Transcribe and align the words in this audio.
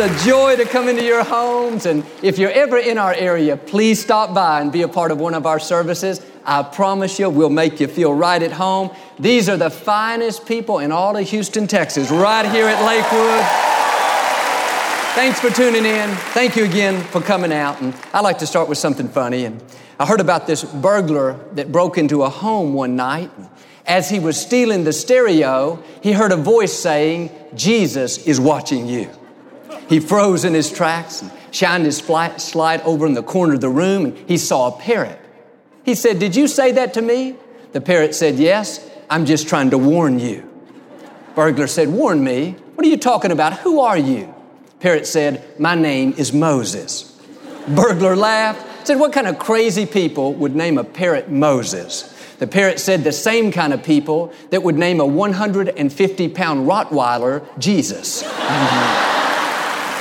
It's 0.00 0.24
a 0.24 0.28
joy 0.28 0.54
to 0.54 0.64
come 0.64 0.88
into 0.88 1.02
your 1.02 1.24
homes. 1.24 1.84
And 1.84 2.06
if 2.22 2.38
you're 2.38 2.52
ever 2.52 2.78
in 2.78 2.98
our 2.98 3.12
area, 3.14 3.56
please 3.56 4.00
stop 4.00 4.32
by 4.32 4.60
and 4.60 4.70
be 4.70 4.82
a 4.82 4.88
part 4.88 5.10
of 5.10 5.18
one 5.18 5.34
of 5.34 5.44
our 5.44 5.58
services. 5.58 6.24
I 6.44 6.62
promise 6.62 7.18
you, 7.18 7.28
we'll 7.28 7.50
make 7.50 7.80
you 7.80 7.88
feel 7.88 8.14
right 8.14 8.40
at 8.40 8.52
home. 8.52 8.94
These 9.18 9.48
are 9.48 9.56
the 9.56 9.70
finest 9.70 10.46
people 10.46 10.78
in 10.78 10.92
all 10.92 11.16
of 11.16 11.28
Houston, 11.28 11.66
Texas, 11.66 12.12
right 12.12 12.48
here 12.48 12.66
at 12.68 12.80
Lakewood. 12.84 13.44
Thanks 15.16 15.40
for 15.40 15.50
tuning 15.50 15.84
in. 15.84 16.08
Thank 16.32 16.54
you 16.54 16.64
again 16.64 17.02
for 17.02 17.20
coming 17.20 17.52
out. 17.52 17.82
And 17.82 17.92
I'd 18.14 18.20
like 18.20 18.38
to 18.38 18.46
start 18.46 18.68
with 18.68 18.78
something 18.78 19.08
funny. 19.08 19.46
And 19.46 19.60
I 19.98 20.06
heard 20.06 20.20
about 20.20 20.46
this 20.46 20.62
burglar 20.62 21.40
that 21.54 21.72
broke 21.72 21.98
into 21.98 22.22
a 22.22 22.28
home 22.28 22.72
one 22.72 22.94
night. 22.94 23.32
As 23.84 24.08
he 24.08 24.20
was 24.20 24.40
stealing 24.40 24.84
the 24.84 24.92
stereo, 24.92 25.82
he 26.04 26.12
heard 26.12 26.30
a 26.30 26.36
voice 26.36 26.72
saying, 26.72 27.32
Jesus 27.56 28.18
is 28.28 28.38
watching 28.38 28.86
you. 28.86 29.10
He 29.88 30.00
froze 30.00 30.44
in 30.44 30.54
his 30.54 30.70
tracks 30.70 31.22
and 31.22 31.30
shined 31.50 31.84
his 31.84 32.00
flashlight 32.00 32.84
over 32.84 33.06
in 33.06 33.14
the 33.14 33.22
corner 33.22 33.54
of 33.54 33.60
the 33.60 33.70
room 33.70 34.04
and 34.06 34.18
he 34.28 34.36
saw 34.36 34.68
a 34.68 34.78
parrot. 34.78 35.18
He 35.84 35.94
said, 35.94 36.18
Did 36.18 36.36
you 36.36 36.46
say 36.46 36.72
that 36.72 36.94
to 36.94 37.02
me? 37.02 37.36
The 37.72 37.80
parrot 37.80 38.14
said, 38.14 38.36
Yes, 38.36 38.86
I'm 39.08 39.24
just 39.24 39.48
trying 39.48 39.70
to 39.70 39.78
warn 39.78 40.18
you. 40.18 40.48
Burglar 41.34 41.66
said, 41.66 41.88
Warn 41.88 42.22
me? 42.22 42.56
What 42.74 42.86
are 42.86 42.90
you 42.90 42.98
talking 42.98 43.32
about? 43.32 43.54
Who 43.60 43.80
are 43.80 43.96
you? 43.96 44.34
Parrot 44.80 45.06
said, 45.06 45.58
My 45.58 45.74
name 45.74 46.12
is 46.18 46.32
Moses. 46.32 47.18
Burglar 47.68 48.16
laughed, 48.16 48.86
said, 48.86 48.98
What 48.98 49.12
kind 49.12 49.26
of 49.26 49.38
crazy 49.38 49.86
people 49.86 50.34
would 50.34 50.54
name 50.54 50.76
a 50.76 50.84
parrot 50.84 51.30
Moses? 51.30 52.14
The 52.38 52.46
parrot 52.46 52.78
said 52.78 53.02
the 53.02 53.12
same 53.12 53.50
kind 53.50 53.72
of 53.72 53.82
people 53.82 54.32
that 54.50 54.62
would 54.62 54.76
name 54.76 55.00
a 55.00 55.06
150 55.06 56.28
pound 56.28 56.68
Rottweiler 56.68 57.44
Jesus. 57.58 58.22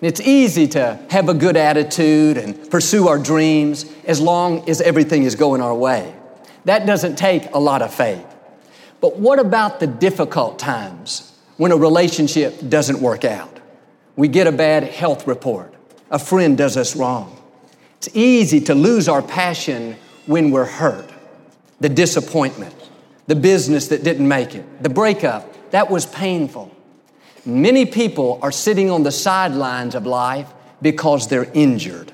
It's 0.00 0.20
easy 0.20 0.68
to 0.68 1.00
have 1.10 1.28
a 1.28 1.34
good 1.34 1.56
attitude 1.56 2.36
and 2.36 2.70
pursue 2.70 3.08
our 3.08 3.18
dreams 3.18 3.84
as 4.06 4.20
long 4.20 4.68
as 4.70 4.80
everything 4.80 5.24
is 5.24 5.34
going 5.34 5.60
our 5.60 5.74
way. 5.74 6.14
That 6.66 6.86
doesn't 6.86 7.16
take 7.16 7.52
a 7.52 7.58
lot 7.58 7.82
of 7.82 7.92
faith. 7.92 8.24
But 9.00 9.16
what 9.16 9.38
about 9.38 9.80
the 9.80 9.86
difficult 9.88 10.58
times 10.58 11.36
when 11.56 11.72
a 11.72 11.76
relationship 11.76 12.68
doesn't 12.68 13.00
work 13.00 13.24
out? 13.24 13.58
We 14.14 14.28
get 14.28 14.46
a 14.46 14.52
bad 14.52 14.84
health 14.84 15.26
report, 15.26 15.74
a 16.10 16.18
friend 16.18 16.56
does 16.56 16.76
us 16.76 16.94
wrong. 16.94 17.36
It's 17.96 18.08
easy 18.14 18.60
to 18.62 18.74
lose 18.74 19.08
our 19.08 19.22
passion 19.22 19.96
when 20.26 20.52
we're 20.52 20.64
hurt. 20.64 21.10
The 21.80 21.88
disappointment, 21.88 22.74
the 23.26 23.34
business 23.36 23.88
that 23.88 24.04
didn't 24.04 24.26
make 24.26 24.54
it, 24.54 24.82
the 24.82 24.88
breakup, 24.88 25.70
that 25.70 25.90
was 25.90 26.06
painful. 26.06 26.70
Many 27.48 27.86
people 27.86 28.38
are 28.42 28.52
sitting 28.52 28.90
on 28.90 29.04
the 29.04 29.10
sidelines 29.10 29.94
of 29.94 30.04
life 30.04 30.52
because 30.82 31.28
they're 31.28 31.50
injured. 31.54 32.12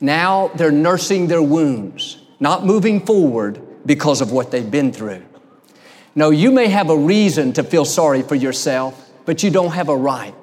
Now 0.00 0.52
they're 0.54 0.70
nursing 0.70 1.26
their 1.26 1.42
wounds, 1.42 2.22
not 2.38 2.64
moving 2.64 3.04
forward 3.04 3.60
because 3.84 4.20
of 4.20 4.30
what 4.30 4.52
they've 4.52 4.70
been 4.70 4.92
through. 4.92 5.24
No, 6.14 6.30
you 6.30 6.52
may 6.52 6.68
have 6.68 6.90
a 6.90 6.96
reason 6.96 7.52
to 7.54 7.64
feel 7.64 7.84
sorry 7.84 8.22
for 8.22 8.36
yourself, 8.36 9.10
but 9.24 9.42
you 9.42 9.50
don't 9.50 9.72
have 9.72 9.88
a 9.88 9.96
right. 9.96 10.34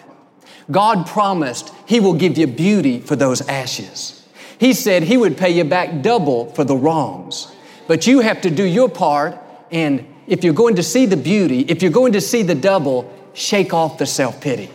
God 0.70 1.08
promised 1.08 1.74
He 1.86 2.02
will 2.02 2.14
give 2.14 2.38
you 2.38 2.46
beauty 2.46 3.00
for 3.00 3.16
those 3.16 3.40
ashes. 3.48 4.28
He 4.60 4.74
said 4.74 5.04
He 5.04 5.16
would 5.16 5.38
pay 5.38 5.52
you 5.52 5.64
back 5.64 6.02
double 6.02 6.52
for 6.52 6.66
the 6.66 6.76
wrongs. 6.76 7.50
But 7.88 8.06
you 8.06 8.20
have 8.20 8.42
to 8.42 8.50
do 8.50 8.64
your 8.64 8.90
part 8.90 9.40
and 9.72 10.06
if 10.28 10.44
you're 10.44 10.54
going 10.54 10.76
to 10.76 10.84
see 10.84 11.06
the 11.06 11.18
beauty, 11.18 11.62
if 11.62 11.82
you're 11.82 11.92
going 11.92 12.14
to 12.14 12.22
see 12.22 12.44
the 12.44 12.54
double, 12.54 13.12
shake 13.40 13.74
off 13.74 13.98
the 13.98 14.06
self 14.06 14.42
pity. 14.42 14.70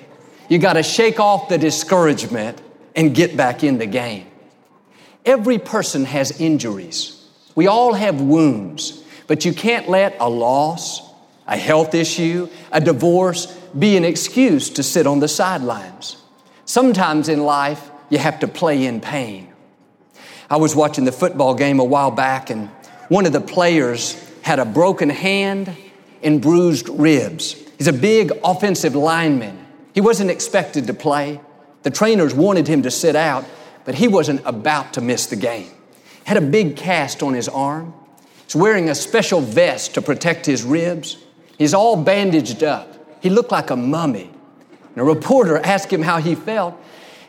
You 0.49 0.59
got 0.59 0.75
to 0.75 0.83
shake 0.83 1.21
off 1.21 1.49
the 1.49 1.59
discouragement 1.59 2.61
and 2.95 3.15
get 3.15 3.37
back 3.37 3.65
in 3.65 3.79
the 3.79 3.87
game. 3.87 4.27
Every 5.25 5.59
person 5.59 6.05
has 6.05 6.41
injuries. 6.41 7.27
We 7.55 7.67
all 7.67 7.95
have 7.95 8.21
wounds, 8.21 9.03
but 9.27 9.45
you 9.45 9.53
can't 9.53 9.89
let 9.89 10.17
a 10.21 10.29
loss, 10.29 11.01
a 11.47 11.57
health 11.57 11.95
issue, 11.95 12.49
a 12.73 12.81
divorce 12.81 13.47
be 13.79 13.97
an 13.97 14.05
excuse 14.05 14.71
to 14.71 14.83
sit 14.83 15.07
on 15.07 15.21
the 15.21 15.29
sidelines. 15.29 16.17
Sometimes 16.65 17.29
in 17.29 17.45
life, 17.45 17.91
you 18.11 18.19
have 18.19 18.41
to 18.41 18.49
play 18.49 18.87
in 18.87 19.01
pain. 19.01 19.53
I 20.51 20.57
was 20.57 20.77
watching 20.77 21.05
the 21.05 21.13
football 21.13 21.55
game 21.55 21.81
a 21.81 21.85
while 21.85 22.11
back, 22.11 22.51
and 22.51 22.69
one 23.09 23.27
of 23.27 23.33
the 23.33 23.41
players 23.41 24.15
had 24.43 24.59
a 24.59 24.65
broken 24.65 25.09
hand 25.09 25.75
and 26.23 26.41
bruised 26.41 26.89
ribs. 26.89 27.64
He's 27.85 27.95
a 27.95 28.01
big 28.01 28.33
offensive 28.43 28.95
lineman. 28.95 29.67
He 29.93 30.01
wasn't 30.01 30.31
expected 30.31 30.87
to 30.87 30.95
play. 30.95 31.39
The 31.83 31.91
trainers 31.91 32.33
wanted 32.33 32.67
him 32.67 32.85
to 32.85 32.91
sit 32.91 33.15
out, 33.15 33.45
but 33.85 33.95
he 33.95 34.09
wasn't 34.09 34.41
about 34.47 34.95
to 34.95 35.03
miss 35.03 35.27
the 35.27 35.37
game. 35.37 35.71
Had 36.25 36.39
a 36.39 36.41
big 36.41 36.79
cast 36.79 37.23
on 37.23 37.35
his 37.35 37.47
arm. 37.47 37.93
He's 38.47 38.57
wearing 38.57 38.89
a 38.89 38.95
special 38.95 39.43
vest 39.43 39.93
to 39.97 40.01
protect 40.01 40.47
his 40.47 40.63
ribs. 40.63 41.19
He's 41.59 41.75
all 41.75 42.03
bandaged 42.03 42.63
up. 42.63 42.91
He 43.23 43.29
looked 43.29 43.53
like 43.53 43.69
a 43.69 43.77
mummy. 43.77 44.31
And 44.95 44.97
a 44.97 45.05
reporter 45.05 45.59
asked 45.63 45.93
him 45.93 46.01
how 46.01 46.23
he 46.23 46.35
felt. 46.35 46.83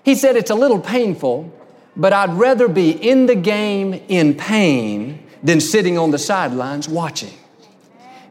He 0.03 0.15
said, 0.15 0.38
It's 0.38 0.51
a 0.51 0.55
little 0.55 0.79
painful, 0.79 1.51
but 1.97 2.13
I'd 2.13 2.31
rather 2.31 2.69
be 2.69 2.91
in 2.91 3.25
the 3.25 3.35
game 3.35 3.94
in 4.07 4.35
pain 4.35 5.21
than 5.44 5.59
sitting 5.59 5.97
on 5.97 6.11
the 6.11 6.17
sidelines 6.17 6.88
watching. 6.88 7.33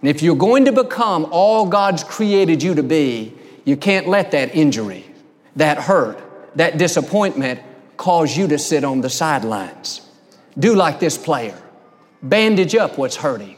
And 0.04 0.10
if 0.10 0.22
you're 0.22 0.36
going 0.36 0.66
to 0.66 0.72
become 0.72 1.26
all 1.30 1.64
God's 1.64 2.04
created 2.04 2.62
you 2.62 2.74
to 2.74 2.82
be, 2.82 3.32
you 3.64 3.74
can't 3.74 4.06
let 4.06 4.32
that 4.32 4.54
injury, 4.54 5.02
that 5.56 5.78
hurt, 5.78 6.20
that 6.56 6.76
disappointment 6.76 7.62
cause 7.96 8.36
you 8.36 8.46
to 8.48 8.58
sit 8.58 8.84
on 8.84 9.00
the 9.00 9.08
sidelines. 9.08 10.06
Do 10.58 10.74
like 10.74 11.00
this 11.00 11.16
player. 11.16 11.58
Bandage 12.22 12.74
up 12.74 12.98
what's 12.98 13.16
hurting. 13.16 13.56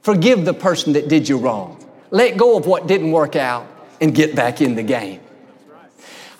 Forgive 0.00 0.46
the 0.46 0.54
person 0.54 0.94
that 0.94 1.08
did 1.08 1.28
you 1.28 1.36
wrong. 1.36 1.86
Let 2.10 2.38
go 2.38 2.56
of 2.56 2.64
what 2.64 2.86
didn't 2.86 3.12
work 3.12 3.36
out 3.36 3.66
and 4.00 4.14
get 4.14 4.34
back 4.34 4.62
in 4.62 4.76
the 4.76 4.82
game. 4.82 5.20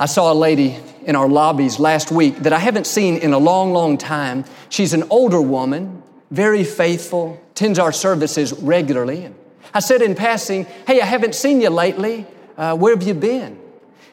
I 0.01 0.07
saw 0.07 0.33
a 0.33 0.35
lady 0.35 0.79
in 1.05 1.15
our 1.15 1.29
lobbies 1.29 1.79
last 1.79 2.11
week 2.11 2.39
that 2.39 2.55
I 2.55 2.59
haven't 2.59 2.87
seen 2.87 3.19
in 3.19 3.35
a 3.35 3.39
long, 3.39 3.75
long 3.75 3.99
time. 3.99 4.47
She's 4.71 4.95
an 4.95 5.05
older 5.11 5.43
woman, 5.43 6.03
very 6.31 6.65
faithful, 6.65 7.39
attends 7.51 7.79
our 7.79 7.93
services 7.93 8.55
regularly. 8.55 9.31
I 9.75 9.81
said 9.81 10.03
in 10.03 10.15
passing, 10.15 10.65
Hey, 10.87 11.01
I 11.01 11.05
haven't 11.05 11.35
seen 11.35 11.61
you 11.61 11.71
lately. 11.71 12.27
Uh, 12.57 12.77
where 12.77 12.95
have 12.95 13.03
you 13.07 13.15
been? 13.15 13.59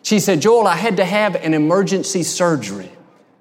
She 0.02 0.20
said, 0.20 0.42
Joel, 0.42 0.68
I 0.68 0.76
had 0.76 0.98
to 0.98 1.06
have 1.06 1.36
an 1.36 1.54
emergency 1.54 2.24
surgery. 2.24 2.92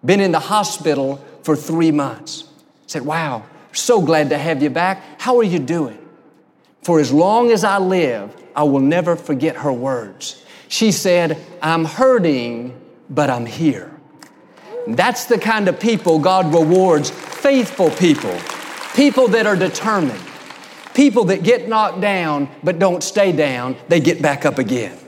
Been 0.04 0.20
in 0.20 0.32
the 0.32 0.40
hospital 0.40 1.24
for 1.42 1.56
three 1.56 1.92
months. 1.92 2.44
I 2.44 2.62
said, 2.86 3.02
Wow, 3.02 3.44
so 3.72 4.00
glad 4.00 4.30
to 4.30 4.38
have 4.38 4.62
you 4.62 4.70
back. 4.70 5.20
How 5.20 5.38
are 5.38 5.44
you 5.44 5.58
doing? 5.58 5.98
For 6.82 7.00
as 7.00 7.12
long 7.12 7.50
as 7.50 7.64
I 7.64 7.78
live, 7.78 8.34
I 8.54 8.64
will 8.64 8.80
never 8.80 9.16
forget 9.16 9.56
her 9.56 9.72
words. 9.72 10.44
She 10.68 10.92
said, 10.92 11.38
I'm 11.62 11.84
hurting, 11.84 12.78
but 13.08 13.30
I'm 13.30 13.46
here. 13.46 13.92
That's 14.86 15.26
the 15.26 15.38
kind 15.38 15.68
of 15.68 15.78
people 15.78 16.18
God 16.18 16.52
rewards 16.52 17.10
faithful 17.10 17.90
people 17.90 18.36
People 18.98 19.28
that 19.28 19.46
are 19.46 19.54
determined. 19.54 20.20
People 20.98 21.26
that 21.26 21.44
get 21.44 21.68
knocked 21.68 22.00
down 22.00 22.48
but 22.64 22.80
don't 22.80 23.04
stay 23.04 23.30
down, 23.30 23.76
they 23.86 24.00
get 24.00 24.20
back 24.20 24.44
up 24.44 24.58
again. 24.58 24.98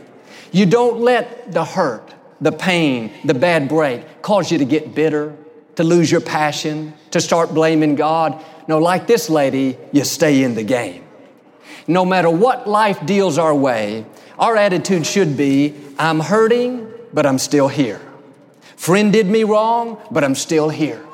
You 0.53 0.65
don't 0.65 1.01
let 1.01 1.51
the 1.51 1.65
hurt, 1.65 2.15
the 2.41 2.53
pain, 2.53 3.13
the 3.25 3.35
bad 3.35 3.69
break 3.69 4.23
cause 4.23 4.53
you 4.53 4.59
to 4.59 4.65
get 4.65 4.95
bitter, 4.95 5.37
to 5.75 5.83
lose 5.83 6.09
your 6.09 6.21
passion, 6.21 6.95
to 7.11 7.21
start 7.21 7.53
blaming 7.53 7.97
God. 7.97 8.41
No, 8.69 8.79
like 8.79 9.09
this 9.09 9.29
lady, 9.29 9.77
you 9.91 10.05
stay 10.05 10.45
in 10.45 10.55
the 10.55 10.63
game. 10.63 11.05
No 11.89 12.05
matter 12.05 12.31
what 12.31 12.69
life 12.69 13.05
deals 13.05 13.37
our 13.37 13.53
way, 13.53 14.07
our 14.39 14.57
attitude 14.57 15.05
should 15.05 15.37
be 15.37 15.75
I'm 15.99 16.21
hurting, 16.21 16.89
but 17.13 17.27
I'm 17.27 17.39
still 17.39 17.67
here. 17.67 18.01
Friend 18.77 19.13
did 19.13 19.27
me 19.27 19.43
wrong, 19.43 20.01
but 20.13 20.23
I'm 20.23 20.37
still 20.37 20.69
here. 20.69 21.05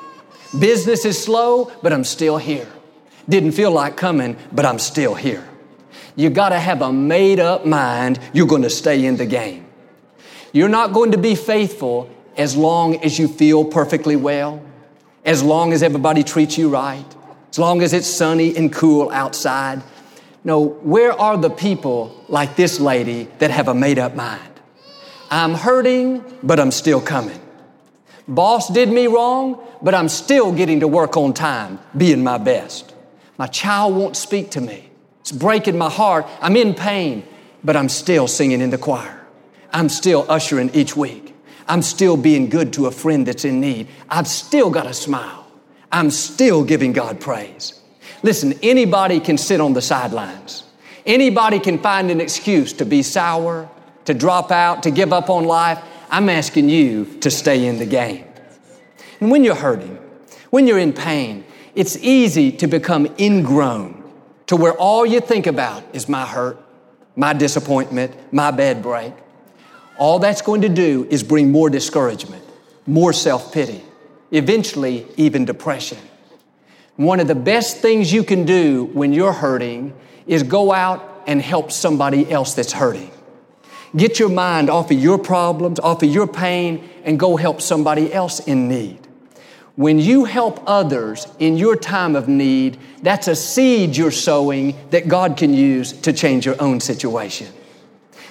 Business 0.59 1.03
is 1.03 1.19
slow, 1.19 1.71
but 1.81 1.91
I'm 1.91 2.03
still 2.03 2.37
here. 2.37 2.67
Didn't 3.29 3.51
feel 3.51 3.71
like 3.71 3.97
coming, 3.97 4.37
but 4.51 4.65
I'm 4.65 4.79
still 4.79 5.15
here. 5.15 5.47
You 6.15 6.29
gotta 6.29 6.59
have 6.59 6.81
a 6.81 6.91
made 6.91 7.39
up 7.39 7.65
mind 7.65 8.19
you're 8.33 8.47
gonna 8.47 8.69
stay 8.69 9.05
in 9.05 9.17
the 9.17 9.25
game. 9.25 9.65
You're 10.51 10.69
not 10.69 10.93
going 10.93 11.11
to 11.11 11.17
be 11.17 11.35
faithful 11.35 12.09
as 12.37 12.55
long 12.55 12.95
as 13.03 13.19
you 13.19 13.27
feel 13.27 13.65
perfectly 13.65 14.15
well, 14.15 14.61
as 15.25 15.43
long 15.43 15.73
as 15.73 15.83
everybody 15.83 16.23
treats 16.23 16.57
you 16.57 16.69
right, 16.69 17.05
as 17.49 17.59
long 17.59 17.81
as 17.81 17.93
it's 17.93 18.07
sunny 18.07 18.55
and 18.55 18.71
cool 18.71 19.09
outside. 19.11 19.81
No, 20.43 20.65
where 20.65 21.11
are 21.11 21.35
the 21.37 21.49
people 21.49 22.23
like 22.29 22.55
this 22.55 22.79
lady 22.79 23.27
that 23.39 23.51
have 23.51 23.67
a 23.67 23.73
made 23.73 23.99
up 23.99 24.15
mind? 24.15 24.41
I'm 25.29 25.53
hurting, 25.53 26.23
but 26.41 26.59
I'm 26.59 26.71
still 26.71 27.01
coming. 27.01 27.39
Boss 28.27 28.69
did 28.69 28.89
me 28.89 29.07
wrong, 29.07 29.61
but 29.81 29.93
I'm 29.93 30.09
still 30.09 30.53
getting 30.53 30.79
to 30.79 30.87
work 30.87 31.17
on 31.17 31.33
time, 31.33 31.79
being 31.95 32.23
my 32.23 32.37
best. 32.37 32.93
My 33.37 33.47
child 33.47 33.95
won't 33.95 34.17
speak 34.17 34.51
to 34.51 34.61
me. 34.61 34.89
It's 35.21 35.31
breaking 35.31 35.77
my 35.77 35.89
heart. 35.89 36.25
I'm 36.41 36.55
in 36.55 36.73
pain, 36.73 37.23
but 37.63 37.75
I'm 37.75 37.89
still 37.89 38.27
singing 38.27 38.61
in 38.61 38.69
the 38.69 38.77
choir. 38.77 39.25
I'm 39.71 39.89
still 39.89 40.25
ushering 40.29 40.69
each 40.73 40.95
week. 40.95 41.35
I'm 41.67 41.81
still 41.81 42.15
being 42.17 42.49
good 42.49 42.73
to 42.73 42.85
a 42.85 42.91
friend 42.91 43.27
that's 43.27 43.45
in 43.45 43.59
need. 43.59 43.89
I've 44.09 44.27
still 44.27 44.69
got 44.69 44.87
a 44.87 44.93
smile. 44.93 45.45
I'm 45.91 46.09
still 46.11 46.63
giving 46.63 46.93
God 46.93 47.19
praise. 47.19 47.79
Listen, 48.23 48.53
anybody 48.63 49.19
can 49.19 49.37
sit 49.37 49.61
on 49.61 49.73
the 49.73 49.81
sidelines. 49.81 50.63
Anybody 51.05 51.59
can 51.59 51.77
find 51.79 52.09
an 52.09 52.19
excuse 52.19 52.73
to 52.73 52.85
be 52.85 53.03
sour, 53.03 53.69
to 54.05 54.13
drop 54.13 54.51
out, 54.51 54.83
to 54.83 54.91
give 54.91 55.13
up 55.13 55.29
on 55.29 55.45
life. 55.45 55.79
I'm 56.09 56.29
asking 56.29 56.69
you 56.69 57.05
to 57.19 57.29
stay 57.29 57.65
in 57.65 57.79
the 57.79 57.85
game. 57.85 58.25
And 59.19 59.29
when 59.29 59.43
you're 59.43 59.55
hurting, 59.55 59.97
when 60.49 60.67
you're 60.67 60.79
in 60.79 60.93
pain, 60.93 61.43
it's 61.77 61.95
easy 61.97 62.51
to 62.51 62.65
become 62.65 63.07
ingrown 63.19 64.03
to 64.47 64.55
where 64.55 64.73
all 64.73 65.05
you 65.05 65.21
think 65.21 65.45
about 65.45 65.83
is 65.93 66.09
my 66.09 66.25
hurt, 66.25 66.59
my 67.15 67.33
disappointment, 67.33 68.33
my 68.33 68.49
bad 68.49 68.81
break. 68.81 69.13
All 69.99 70.17
that's 70.17 70.41
going 70.41 70.61
to 70.61 70.69
do 70.69 71.05
is 71.11 71.21
bring 71.21 71.51
more 71.51 71.69
discouragement, 71.69 72.43
more 72.87 73.13
self 73.13 73.53
pity, 73.53 73.83
eventually, 74.31 75.05
even 75.17 75.45
depression. 75.45 75.99
One 76.95 77.19
of 77.19 77.27
the 77.27 77.35
best 77.35 77.77
things 77.77 78.11
you 78.11 78.23
can 78.23 78.43
do 78.43 78.85
when 78.85 79.13
you're 79.13 79.31
hurting 79.31 79.93
is 80.25 80.41
go 80.41 80.73
out 80.73 81.25
and 81.27 81.39
help 81.39 81.71
somebody 81.71 82.31
else 82.31 82.55
that's 82.55 82.73
hurting. 82.73 83.11
Get 83.95 84.17
your 84.17 84.29
mind 84.29 84.71
off 84.71 84.89
of 84.89 84.97
your 84.99 85.19
problems, 85.19 85.79
off 85.79 86.01
of 86.01 86.09
your 86.09 86.25
pain, 86.25 86.89
and 87.03 87.19
go 87.19 87.37
help 87.37 87.61
somebody 87.61 88.11
else 88.11 88.39
in 88.39 88.67
need. 88.67 89.06
When 89.77 89.99
you 89.99 90.25
help 90.25 90.63
others 90.65 91.27
in 91.37 91.55
your 91.55 91.75
time 91.75 92.15
of 92.15 92.27
need, 92.27 92.79
that's 93.03 93.27
a 93.27 93.35
seed 93.35 93.95
you're 93.95 94.09
sowing 94.09 94.75
that 94.89 95.07
God 95.07 95.37
can 95.37 95.53
use 95.53 95.93
to 96.01 96.11
change 96.11 96.47
your 96.47 96.59
own 96.59 96.79
situation. 96.79 97.53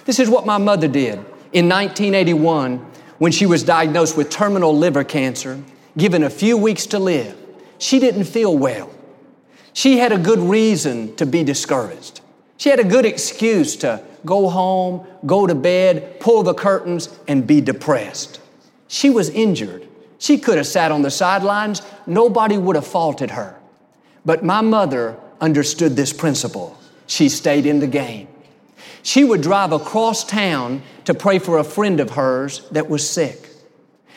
This 0.06 0.18
is 0.18 0.28
what 0.28 0.44
my 0.44 0.58
mother 0.58 0.88
did 0.88 1.14
in 1.52 1.68
1981 1.68 2.78
when 3.18 3.30
she 3.30 3.46
was 3.46 3.62
diagnosed 3.62 4.16
with 4.16 4.28
terminal 4.28 4.76
liver 4.76 5.04
cancer, 5.04 5.62
given 5.96 6.24
a 6.24 6.30
few 6.30 6.56
weeks 6.56 6.84
to 6.86 6.98
live. 6.98 7.38
She 7.78 8.00
didn't 8.00 8.24
feel 8.24 8.58
well. 8.58 8.90
She 9.72 9.98
had 9.98 10.10
a 10.10 10.18
good 10.18 10.40
reason 10.40 11.14
to 11.14 11.26
be 11.26 11.44
discouraged. 11.44 12.22
She 12.56 12.70
had 12.70 12.80
a 12.80 12.84
good 12.84 13.06
excuse 13.06 13.76
to 13.76 14.02
go 14.24 14.48
home, 14.48 15.06
go 15.24 15.46
to 15.46 15.54
bed, 15.54 16.18
pull 16.18 16.42
the 16.42 16.54
curtains, 16.54 17.08
and 17.28 17.46
be 17.46 17.60
depressed. 17.60 18.40
She 18.88 19.10
was 19.10 19.30
injured. 19.30 19.86
She 20.18 20.38
could 20.38 20.56
have 20.56 20.66
sat 20.66 20.92
on 20.92 21.02
the 21.02 21.10
sidelines. 21.10 21.82
Nobody 22.06 22.56
would 22.56 22.76
have 22.76 22.86
faulted 22.86 23.32
her. 23.32 23.58
But 24.24 24.44
my 24.44 24.60
mother 24.60 25.18
understood 25.40 25.96
this 25.96 26.12
principle. 26.12 26.78
She 27.06 27.28
stayed 27.28 27.66
in 27.66 27.80
the 27.80 27.86
game. 27.86 28.28
She 29.02 29.22
would 29.22 29.40
drive 29.40 29.72
across 29.72 30.24
town 30.24 30.82
to 31.04 31.14
pray 31.14 31.38
for 31.38 31.58
a 31.58 31.64
friend 31.64 32.00
of 32.00 32.10
hers 32.10 32.68
that 32.70 32.88
was 32.88 33.08
sick. 33.08 33.48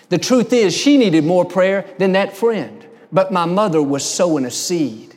The 0.09 0.17
truth 0.17 0.51
is, 0.51 0.75
she 0.75 0.97
needed 0.97 1.23
more 1.23 1.45
prayer 1.45 1.85
than 1.99 2.13
that 2.13 2.35
friend, 2.35 2.85
but 3.11 3.31
my 3.31 3.45
mother 3.45 3.81
was 3.83 4.03
sowing 4.03 4.45
a 4.45 4.51
seed. 4.51 5.15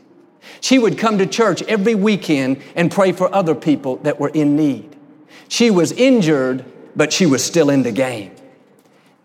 She 0.60 0.78
would 0.78 0.98
come 0.98 1.16
to 1.18 1.26
church 1.26 1.62
every 1.62 1.94
weekend 1.94 2.60
and 2.76 2.90
pray 2.90 3.12
for 3.12 3.34
other 3.34 3.54
people 3.54 3.96
that 3.98 4.20
were 4.20 4.28
in 4.28 4.56
need. 4.56 4.94
She 5.48 5.70
was 5.70 5.92
injured, 5.92 6.64
but 6.94 7.12
she 7.12 7.24
was 7.24 7.42
still 7.42 7.70
in 7.70 7.82
the 7.82 7.92
game. 7.92 8.32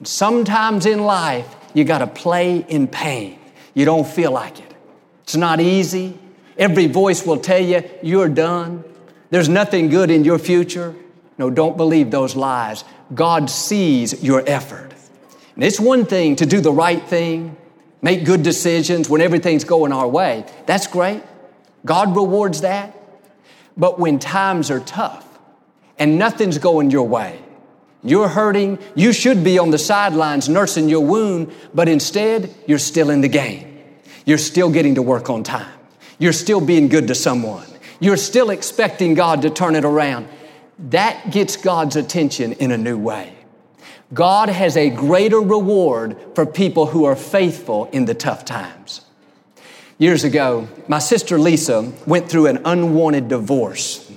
Sometimes 0.03 0.85
in 0.85 0.99
life, 0.99 1.55
you 1.73 1.83
got 1.83 1.99
to 1.99 2.07
play 2.07 2.57
in 2.57 2.88
pain. 2.88 3.39
You 3.73 3.85
don't 3.85 4.07
feel 4.07 4.31
like 4.31 4.59
it. 4.59 4.73
It's 5.23 5.35
not 5.35 5.59
easy. 5.59 6.17
Every 6.57 6.88
voice 6.88 7.25
will 7.25 7.39
tell 7.39 7.61
you 7.61 7.83
you're 8.01 8.29
done. 8.29 8.83
There's 9.29 9.49
nothing 9.49 9.89
good 9.89 10.09
in 10.09 10.23
your 10.23 10.39
future. 10.39 10.95
No, 11.38 11.49
don't 11.49 11.77
believe 11.77 12.09
those 12.09 12.35
lies. 12.35 12.83
God 13.13 13.49
sees 13.49 14.23
your 14.23 14.44
effort. 14.47 14.94
And 15.55 15.63
it's 15.63 15.79
one 15.79 16.05
thing 16.05 16.35
to 16.38 16.45
do 16.45 16.61
the 16.61 16.71
right 16.71 17.03
thing, 17.03 17.57
make 18.01 18.25
good 18.25 18.44
decisions 18.44 19.09
when 19.09 19.21
everything's 19.21 19.63
going 19.63 19.91
our 19.91 20.07
way. 20.07 20.45
That's 20.65 20.88
great. 20.88 21.23
God 21.85 22.15
rewards 22.15 22.61
that. 22.61 22.95
But 23.75 23.99
when 23.99 24.19
times 24.19 24.71
are 24.71 24.79
tough 24.79 25.25
and 25.99 26.17
nothing's 26.17 26.57
going 26.57 26.91
your 26.91 27.07
way, 27.07 27.39
you're 28.09 28.27
hurting, 28.27 28.80
you 28.95 29.13
should 29.13 29.44
be 29.44 29.59
on 29.59 29.71
the 29.71 29.77
sidelines 29.77 30.50
nursing 30.50 30.89
your 30.89 31.06
wound, 31.06 31.54
but 31.74 31.88
instead, 31.89 32.54
you're 32.65 32.80
still 32.80 33.09
in 33.09 33.21
the 33.21 33.27
game. 33.27 33.83
You're 34.25 34.38
still 34.38 34.69
getting 34.69 34.95
to 34.95 35.01
work 35.01 35.30
on 35.30 35.44
time. 35.44 35.71
You're 36.19 36.33
still 36.33 36.59
being 36.62 36.88
good 36.88 37.07
to 37.07 37.15
someone. 37.15 37.65
You're 38.00 38.18
still 38.18 38.50
expecting 38.50 39.13
God 39.13 39.42
to 39.44 39.50
turn 39.50 39.75
it 39.75 39.86
around. 39.86 40.27
That 40.80 41.31
gets 41.31 41.57
God's 41.57 41.95
attention 41.95 42.54
in 42.54 42.71
a 42.71 42.77
new 42.77 42.98
way. 42.98 43.33
God 44.13 44.50
has 44.50 44.77
a 44.77 44.89
greater 44.89 45.39
reward 45.39 46.18
for 46.36 46.45
people 46.45 46.88
who 46.88 47.06
are 47.06 47.15
faithful 47.15 47.86
in 47.92 48.06
the 48.06 48.13
tough 48.13 48.45
times. 48.45 49.01
Years 49.98 50.24
ago, 50.24 50.68
my 50.88 50.99
sister 50.99 51.40
Lisa 51.40 51.92
went 52.06 52.30
through 52.30 52.47
an 52.47 52.61
unwanted 52.66 53.28
divorce. 53.28 54.09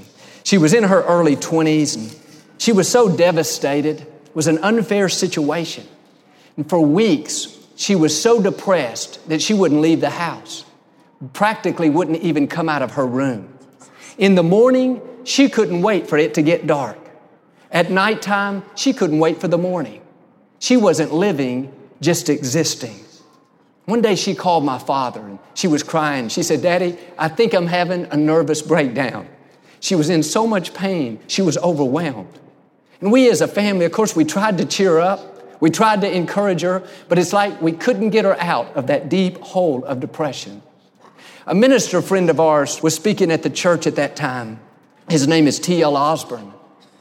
She 0.44 0.58
was 0.58 0.74
in 0.74 0.84
her 0.84 1.02
early 1.02 1.36
20s 1.36 1.96
and 1.96 2.19
she 2.60 2.72
was 2.72 2.90
so 2.90 3.08
devastated. 3.08 4.02
It 4.02 4.36
was 4.36 4.46
an 4.46 4.58
unfair 4.58 5.08
situation. 5.08 5.88
And 6.58 6.68
for 6.68 6.78
weeks, 6.78 7.56
she 7.74 7.96
was 7.96 8.20
so 8.20 8.42
depressed 8.42 9.26
that 9.30 9.40
she 9.40 9.54
wouldn't 9.54 9.80
leave 9.80 10.02
the 10.02 10.10
house, 10.10 10.66
practically 11.32 11.88
wouldn't 11.88 12.20
even 12.20 12.46
come 12.46 12.68
out 12.68 12.82
of 12.82 12.92
her 12.92 13.06
room. 13.06 13.56
In 14.18 14.34
the 14.34 14.42
morning, 14.42 15.00
she 15.24 15.48
couldn't 15.48 15.80
wait 15.80 16.06
for 16.06 16.18
it 16.18 16.34
to 16.34 16.42
get 16.42 16.66
dark. 16.66 16.98
At 17.70 17.90
nighttime, 17.90 18.62
she 18.74 18.92
couldn't 18.92 19.20
wait 19.20 19.40
for 19.40 19.48
the 19.48 19.56
morning. 19.56 20.02
She 20.58 20.76
wasn't 20.76 21.14
living, 21.14 21.72
just 22.02 22.28
existing. 22.28 23.00
One 23.86 24.02
day 24.02 24.16
she 24.16 24.34
called 24.34 24.66
my 24.66 24.78
father 24.78 25.22
and 25.22 25.38
she 25.54 25.66
was 25.66 25.82
crying. 25.82 26.28
She 26.28 26.42
said, 26.42 26.60
Daddy, 26.60 26.98
I 27.16 27.28
think 27.28 27.54
I'm 27.54 27.68
having 27.68 28.04
a 28.10 28.18
nervous 28.18 28.60
breakdown. 28.60 29.26
She 29.80 29.94
was 29.94 30.10
in 30.10 30.22
so 30.22 30.46
much 30.46 30.74
pain, 30.74 31.20
she 31.26 31.40
was 31.40 31.56
overwhelmed. 31.56 32.38
And 33.00 33.10
we 33.10 33.30
as 33.30 33.40
a 33.40 33.48
family, 33.48 33.84
of 33.84 33.92
course, 33.92 34.14
we 34.14 34.24
tried 34.24 34.58
to 34.58 34.64
cheer 34.64 34.98
up. 34.98 35.60
We 35.60 35.70
tried 35.70 36.00
to 36.00 36.10
encourage 36.10 36.62
her, 36.62 36.82
but 37.08 37.18
it's 37.18 37.34
like 37.34 37.60
we 37.60 37.72
couldn't 37.72 38.10
get 38.10 38.24
her 38.24 38.38
out 38.40 38.74
of 38.74 38.86
that 38.86 39.10
deep 39.10 39.38
hole 39.38 39.84
of 39.84 40.00
depression. 40.00 40.62
A 41.46 41.54
minister 41.54 42.00
friend 42.00 42.30
of 42.30 42.40
ours 42.40 42.82
was 42.82 42.94
speaking 42.94 43.30
at 43.30 43.42
the 43.42 43.50
church 43.50 43.86
at 43.86 43.96
that 43.96 44.16
time. 44.16 44.60
His 45.08 45.26
name 45.26 45.46
is 45.46 45.58
T.L. 45.58 45.96
Osborn. 45.96 46.54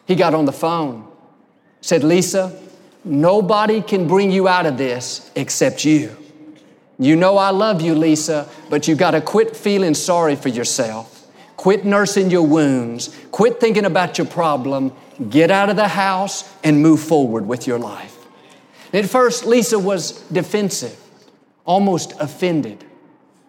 He 0.07 0.15
got 0.15 0.33
on 0.33 0.45
the 0.45 0.51
phone, 0.51 1.07
said, 1.81 2.03
Lisa, 2.03 2.59
nobody 3.05 3.81
can 3.81 4.07
bring 4.07 4.31
you 4.31 4.47
out 4.47 4.65
of 4.65 4.77
this 4.77 5.31
except 5.35 5.85
you. 5.85 6.17
You 6.97 7.15
know 7.15 7.37
I 7.37 7.51
love 7.51 7.81
you, 7.81 7.95
Lisa, 7.95 8.49
but 8.69 8.87
you 8.87 8.95
got 8.95 9.11
to 9.11 9.21
quit 9.21 9.55
feeling 9.55 9.93
sorry 9.93 10.35
for 10.35 10.49
yourself. 10.49 11.27
Quit 11.55 11.85
nursing 11.85 12.29
your 12.29 12.45
wounds. 12.45 13.15
Quit 13.31 13.59
thinking 13.59 13.85
about 13.85 14.17
your 14.17 14.27
problem. 14.27 14.93
Get 15.27 15.51
out 15.51 15.69
of 15.69 15.75
the 15.75 15.87
house 15.87 16.49
and 16.63 16.81
move 16.81 17.01
forward 17.01 17.45
with 17.47 17.67
your 17.67 17.79
life. 17.79 18.15
At 18.93 19.05
first, 19.05 19.45
Lisa 19.45 19.77
was 19.77 20.21
defensive, 20.31 20.97
almost 21.65 22.13
offended 22.19 22.85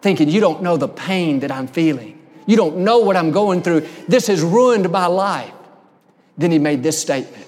thinking, 0.01 0.29
You 0.29 0.41
don't 0.41 0.61
know 0.61 0.77
the 0.77 0.87
pain 0.87 1.39
that 1.39 1.51
I'm 1.51 1.67
feeling. 1.67 2.17
You 2.45 2.57
don't 2.57 2.77
know 2.77 2.99
what 2.99 3.15
I'm 3.15 3.31
going 3.31 3.61
through. 3.61 3.87
This 4.07 4.27
has 4.27 4.41
ruined 4.41 4.89
my 4.91 5.05
life. 5.05 5.53
Then 6.37 6.51
he 6.51 6.59
made 6.59 6.83
this 6.83 6.99
statement 6.99 7.47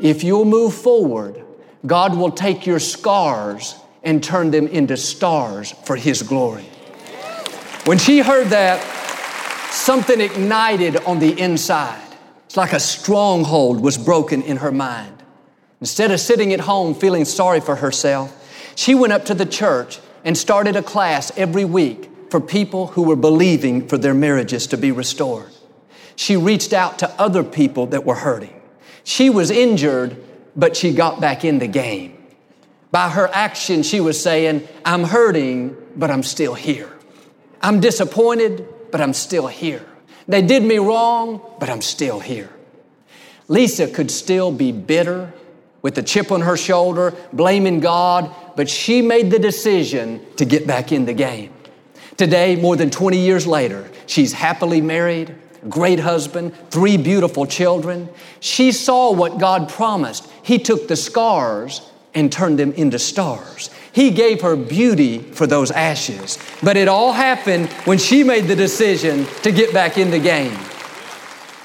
If 0.00 0.24
you'll 0.24 0.44
move 0.44 0.74
forward, 0.74 1.44
God 1.86 2.16
will 2.16 2.30
take 2.30 2.66
your 2.66 2.78
scars 2.78 3.74
and 4.02 4.22
turn 4.22 4.50
them 4.50 4.66
into 4.68 4.96
stars 4.96 5.72
for 5.84 5.96
His 5.96 6.22
glory. 6.22 6.64
When 7.84 7.98
she 7.98 8.20
heard 8.20 8.48
that, 8.48 8.82
something 9.72 10.20
ignited 10.20 10.96
on 10.98 11.18
the 11.18 11.38
inside. 11.38 12.07
It's 12.48 12.56
like 12.56 12.72
a 12.72 12.80
stronghold 12.80 13.82
was 13.82 13.98
broken 13.98 14.40
in 14.40 14.56
her 14.56 14.72
mind. 14.72 15.22
Instead 15.82 16.10
of 16.10 16.18
sitting 16.18 16.50
at 16.54 16.60
home 16.60 16.94
feeling 16.94 17.26
sorry 17.26 17.60
for 17.60 17.76
herself, 17.76 18.34
she 18.74 18.94
went 18.94 19.12
up 19.12 19.26
to 19.26 19.34
the 19.34 19.44
church 19.44 19.98
and 20.24 20.36
started 20.36 20.74
a 20.74 20.82
class 20.82 21.30
every 21.36 21.66
week 21.66 22.08
for 22.30 22.40
people 22.40 22.86
who 22.86 23.02
were 23.02 23.16
believing 23.16 23.86
for 23.86 23.98
their 23.98 24.14
marriages 24.14 24.66
to 24.68 24.78
be 24.78 24.90
restored. 24.90 25.50
She 26.16 26.38
reached 26.38 26.72
out 26.72 26.98
to 27.00 27.10
other 27.20 27.44
people 27.44 27.84
that 27.88 28.06
were 28.06 28.14
hurting. 28.14 28.58
She 29.04 29.28
was 29.28 29.50
injured, 29.50 30.16
but 30.56 30.74
she 30.74 30.94
got 30.94 31.20
back 31.20 31.44
in 31.44 31.58
the 31.58 31.66
game. 31.66 32.16
By 32.90 33.10
her 33.10 33.28
action, 33.34 33.82
she 33.82 34.00
was 34.00 34.18
saying, 34.18 34.66
I'm 34.86 35.04
hurting, 35.04 35.76
but 35.96 36.10
I'm 36.10 36.22
still 36.22 36.54
here. 36.54 36.96
I'm 37.60 37.80
disappointed, 37.80 38.66
but 38.90 39.02
I'm 39.02 39.12
still 39.12 39.48
here. 39.48 39.84
They 40.28 40.42
did 40.42 40.62
me 40.62 40.78
wrong, 40.78 41.40
but 41.58 41.70
I'm 41.70 41.80
still 41.80 42.20
here. 42.20 42.50
Lisa 43.48 43.88
could 43.88 44.10
still 44.10 44.52
be 44.52 44.72
bitter 44.72 45.32
with 45.80 45.96
a 45.96 46.02
chip 46.02 46.30
on 46.30 46.42
her 46.42 46.56
shoulder, 46.56 47.14
blaming 47.32 47.80
God, 47.80 48.30
but 48.54 48.68
she 48.68 49.00
made 49.00 49.30
the 49.30 49.38
decision 49.38 50.20
to 50.36 50.44
get 50.44 50.66
back 50.66 50.92
in 50.92 51.06
the 51.06 51.14
game. 51.14 51.52
Today, 52.18 52.56
more 52.56 52.76
than 52.76 52.90
20 52.90 53.18
years 53.18 53.46
later, 53.46 53.90
she's 54.06 54.32
happily 54.32 54.80
married, 54.80 55.34
great 55.68 56.00
husband, 56.00 56.54
three 56.70 56.96
beautiful 56.96 57.46
children. 57.46 58.08
She 58.40 58.72
saw 58.72 59.12
what 59.12 59.38
God 59.38 59.68
promised. 59.68 60.28
He 60.42 60.58
took 60.58 60.88
the 60.88 60.96
scars 60.96 61.80
and 62.14 62.30
turned 62.30 62.58
them 62.58 62.72
into 62.72 62.98
stars. 62.98 63.70
He 63.98 64.12
gave 64.12 64.42
her 64.42 64.54
beauty 64.54 65.18
for 65.18 65.48
those 65.48 65.72
ashes. 65.72 66.38
But 66.62 66.76
it 66.76 66.86
all 66.86 67.12
happened 67.12 67.68
when 67.84 67.98
she 67.98 68.22
made 68.22 68.44
the 68.44 68.54
decision 68.54 69.26
to 69.42 69.50
get 69.50 69.74
back 69.74 69.98
in 69.98 70.12
the 70.12 70.20
game. 70.20 70.56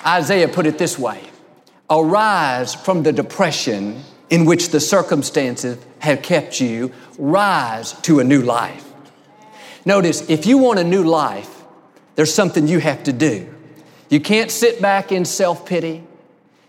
Isaiah 0.03 0.47
put 0.47 0.65
it 0.65 0.79
this 0.79 0.97
way 0.97 1.21
Arise 1.91 2.73
from 2.73 3.03
the 3.03 3.13
depression 3.13 4.01
in 4.31 4.45
which 4.45 4.69
the 4.69 4.79
circumstances 4.79 5.77
have 5.99 6.23
kept 6.23 6.59
you, 6.59 6.91
rise 7.19 7.93
to 8.01 8.19
a 8.19 8.23
new 8.23 8.41
life. 8.41 8.83
Notice, 9.85 10.27
if 10.27 10.47
you 10.47 10.57
want 10.57 10.79
a 10.79 10.83
new 10.83 11.03
life, 11.03 11.63
there's 12.15 12.33
something 12.33 12.67
you 12.67 12.79
have 12.79 13.03
to 13.03 13.13
do. 13.13 13.47
You 14.09 14.19
can't 14.19 14.49
sit 14.49 14.81
back 14.81 15.11
in 15.11 15.25
self 15.25 15.67
pity. 15.67 16.01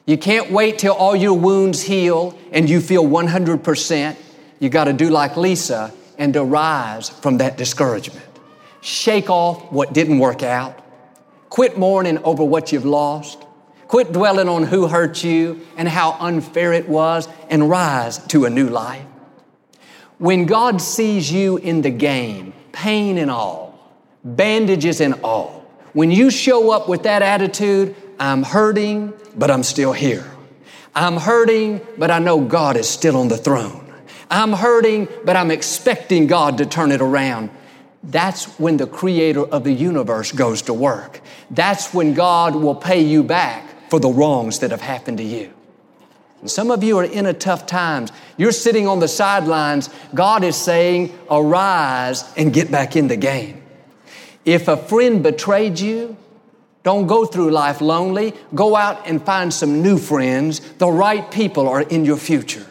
You 0.04 0.18
can't 0.18 0.50
wait 0.50 0.78
till 0.78 0.92
all 0.92 1.16
your 1.16 1.38
wounds 1.38 1.80
heal 1.80 2.38
and 2.52 2.68
you 2.68 2.82
feel 2.82 3.04
100%. 3.04 4.16
You 4.64 4.70
got 4.70 4.84
to 4.84 4.94
do 4.94 5.10
like 5.10 5.36
Lisa 5.36 5.92
and 6.16 6.34
arise 6.34 7.10
from 7.10 7.36
that 7.36 7.58
discouragement. 7.58 8.24
Shake 8.80 9.28
off 9.28 9.70
what 9.70 9.92
didn't 9.92 10.20
work 10.20 10.42
out. 10.42 10.82
Quit 11.50 11.76
mourning 11.76 12.16
over 12.24 12.42
what 12.42 12.72
you've 12.72 12.86
lost. 12.86 13.44
Quit 13.88 14.10
dwelling 14.10 14.48
on 14.48 14.62
who 14.62 14.86
hurt 14.86 15.22
you 15.22 15.60
and 15.76 15.86
how 15.86 16.12
unfair 16.18 16.72
it 16.72 16.88
was 16.88 17.28
and 17.50 17.68
rise 17.68 18.16
to 18.28 18.46
a 18.46 18.50
new 18.50 18.70
life. 18.70 19.04
When 20.16 20.46
God 20.46 20.80
sees 20.80 21.30
you 21.30 21.58
in 21.58 21.82
the 21.82 21.90
game, 21.90 22.54
pain 22.72 23.18
and 23.18 23.30
all, 23.30 23.78
bandages 24.24 25.02
and 25.02 25.12
all, 25.22 25.62
when 25.92 26.10
you 26.10 26.30
show 26.30 26.70
up 26.70 26.88
with 26.88 27.02
that 27.02 27.20
attitude, 27.20 27.94
I'm 28.18 28.42
hurting, 28.42 29.12
but 29.36 29.50
I'm 29.50 29.62
still 29.62 29.92
here. 29.92 30.24
I'm 30.94 31.18
hurting, 31.18 31.82
but 31.98 32.10
I 32.10 32.18
know 32.18 32.40
God 32.40 32.78
is 32.78 32.88
still 32.88 33.18
on 33.18 33.28
the 33.28 33.36
throne. 33.36 33.83
I'm 34.34 34.52
hurting, 34.52 35.06
but 35.24 35.36
I'm 35.36 35.52
expecting 35.52 36.26
God 36.26 36.58
to 36.58 36.66
turn 36.66 36.90
it 36.90 37.00
around. 37.00 37.50
That's 38.02 38.46
when 38.58 38.78
the 38.78 38.86
creator 38.88 39.44
of 39.44 39.62
the 39.62 39.72
universe 39.72 40.32
goes 40.32 40.62
to 40.62 40.74
work. 40.74 41.20
That's 41.52 41.94
when 41.94 42.14
God 42.14 42.56
will 42.56 42.74
pay 42.74 43.00
you 43.00 43.22
back 43.22 43.64
for 43.90 44.00
the 44.00 44.08
wrongs 44.08 44.58
that 44.58 44.72
have 44.72 44.80
happened 44.80 45.18
to 45.18 45.24
you. 45.24 45.52
And 46.40 46.50
some 46.50 46.72
of 46.72 46.82
you 46.82 46.98
are 46.98 47.04
in 47.04 47.26
a 47.26 47.32
tough 47.32 47.64
times. 47.64 48.10
You're 48.36 48.50
sitting 48.50 48.88
on 48.88 48.98
the 48.98 49.06
sidelines. 49.06 49.88
God 50.14 50.42
is 50.42 50.56
saying, 50.56 51.16
arise 51.30 52.24
and 52.36 52.52
get 52.52 52.72
back 52.72 52.96
in 52.96 53.06
the 53.06 53.16
game. 53.16 53.62
If 54.44 54.66
a 54.66 54.76
friend 54.76 55.22
betrayed 55.22 55.78
you, 55.78 56.16
don't 56.82 57.06
go 57.06 57.24
through 57.24 57.52
life 57.52 57.80
lonely. 57.80 58.34
Go 58.52 58.74
out 58.74 59.06
and 59.06 59.24
find 59.24 59.54
some 59.54 59.80
new 59.80 59.96
friends. 59.96 60.58
The 60.58 60.90
right 60.90 61.30
people 61.30 61.68
are 61.68 61.82
in 61.82 62.04
your 62.04 62.16
future. 62.16 62.66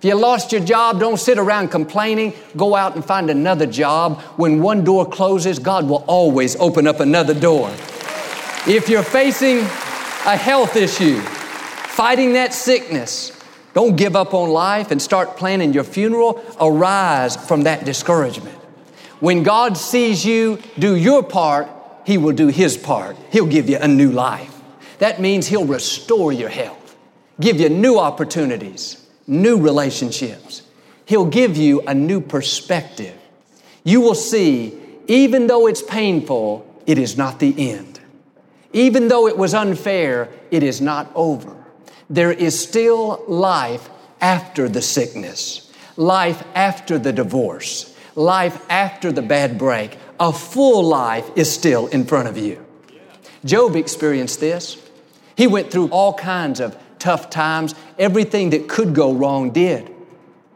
If 0.00 0.06
you 0.06 0.14
lost 0.14 0.50
your 0.50 0.62
job, 0.62 0.98
don't 0.98 1.18
sit 1.18 1.36
around 1.36 1.68
complaining. 1.68 2.32
Go 2.56 2.74
out 2.74 2.94
and 2.94 3.04
find 3.04 3.28
another 3.28 3.66
job. 3.66 4.18
When 4.38 4.62
one 4.62 4.82
door 4.82 5.04
closes, 5.04 5.58
God 5.58 5.86
will 5.86 6.04
always 6.06 6.56
open 6.56 6.86
up 6.86 7.00
another 7.00 7.34
door. 7.34 7.68
If 8.66 8.88
you're 8.88 9.02
facing 9.02 9.58
a 9.58 10.36
health 10.36 10.74
issue, 10.74 11.20
fighting 11.20 12.32
that 12.32 12.54
sickness, 12.54 13.38
don't 13.74 13.94
give 13.94 14.16
up 14.16 14.32
on 14.32 14.48
life 14.48 14.90
and 14.90 15.02
start 15.02 15.36
planning 15.36 15.74
your 15.74 15.84
funeral. 15.84 16.42
Arise 16.58 17.36
from 17.36 17.64
that 17.64 17.84
discouragement. 17.84 18.56
When 19.18 19.42
God 19.42 19.76
sees 19.76 20.24
you 20.24 20.60
do 20.78 20.96
your 20.96 21.22
part, 21.22 21.68
He 22.06 22.16
will 22.16 22.32
do 22.32 22.46
His 22.46 22.78
part. 22.78 23.18
He'll 23.30 23.44
give 23.44 23.68
you 23.68 23.76
a 23.76 23.86
new 23.86 24.10
life. 24.10 24.62
That 24.98 25.20
means 25.20 25.46
He'll 25.46 25.66
restore 25.66 26.32
your 26.32 26.48
health, 26.48 26.96
give 27.38 27.60
you 27.60 27.68
new 27.68 27.98
opportunities, 27.98 28.99
new 29.30 29.58
relationships. 29.58 30.62
He'll 31.06 31.24
give 31.24 31.56
you 31.56 31.80
a 31.86 31.94
new 31.94 32.20
perspective. 32.20 33.16
You 33.84 34.02
will 34.02 34.14
see, 34.14 34.78
even 35.06 35.46
though 35.46 35.66
it's 35.66 35.82
painful, 35.82 36.66
it 36.86 36.98
is 36.98 37.16
not 37.16 37.38
the 37.38 37.70
end. 37.70 38.00
Even 38.72 39.08
though 39.08 39.26
it 39.26 39.38
was 39.38 39.54
unfair, 39.54 40.28
it 40.50 40.62
is 40.62 40.80
not 40.80 41.10
over. 41.14 41.56
There 42.10 42.32
is 42.32 42.58
still 42.58 43.24
life 43.26 43.88
after 44.20 44.68
the 44.68 44.82
sickness, 44.82 45.72
life 45.96 46.44
after 46.54 46.98
the 46.98 47.12
divorce 47.12 47.90
life 48.14 48.64
after 48.70 49.12
the 49.12 49.22
bad 49.22 49.58
break, 49.58 49.96
a 50.18 50.32
full 50.32 50.82
life 50.84 51.28
is 51.36 51.50
still 51.50 51.86
in 51.88 52.04
front 52.04 52.28
of 52.28 52.36
you. 52.36 52.64
Job 53.44 53.76
experienced 53.76 54.40
this. 54.40 54.76
He 55.36 55.46
went 55.46 55.70
through 55.70 55.88
all 55.88 56.14
kinds 56.14 56.60
of 56.60 56.76
tough 57.00 57.30
times. 57.30 57.74
Everything 57.98 58.50
that 58.50 58.68
could 58.68 58.94
go 58.94 59.12
wrong 59.12 59.50
did. 59.50 59.92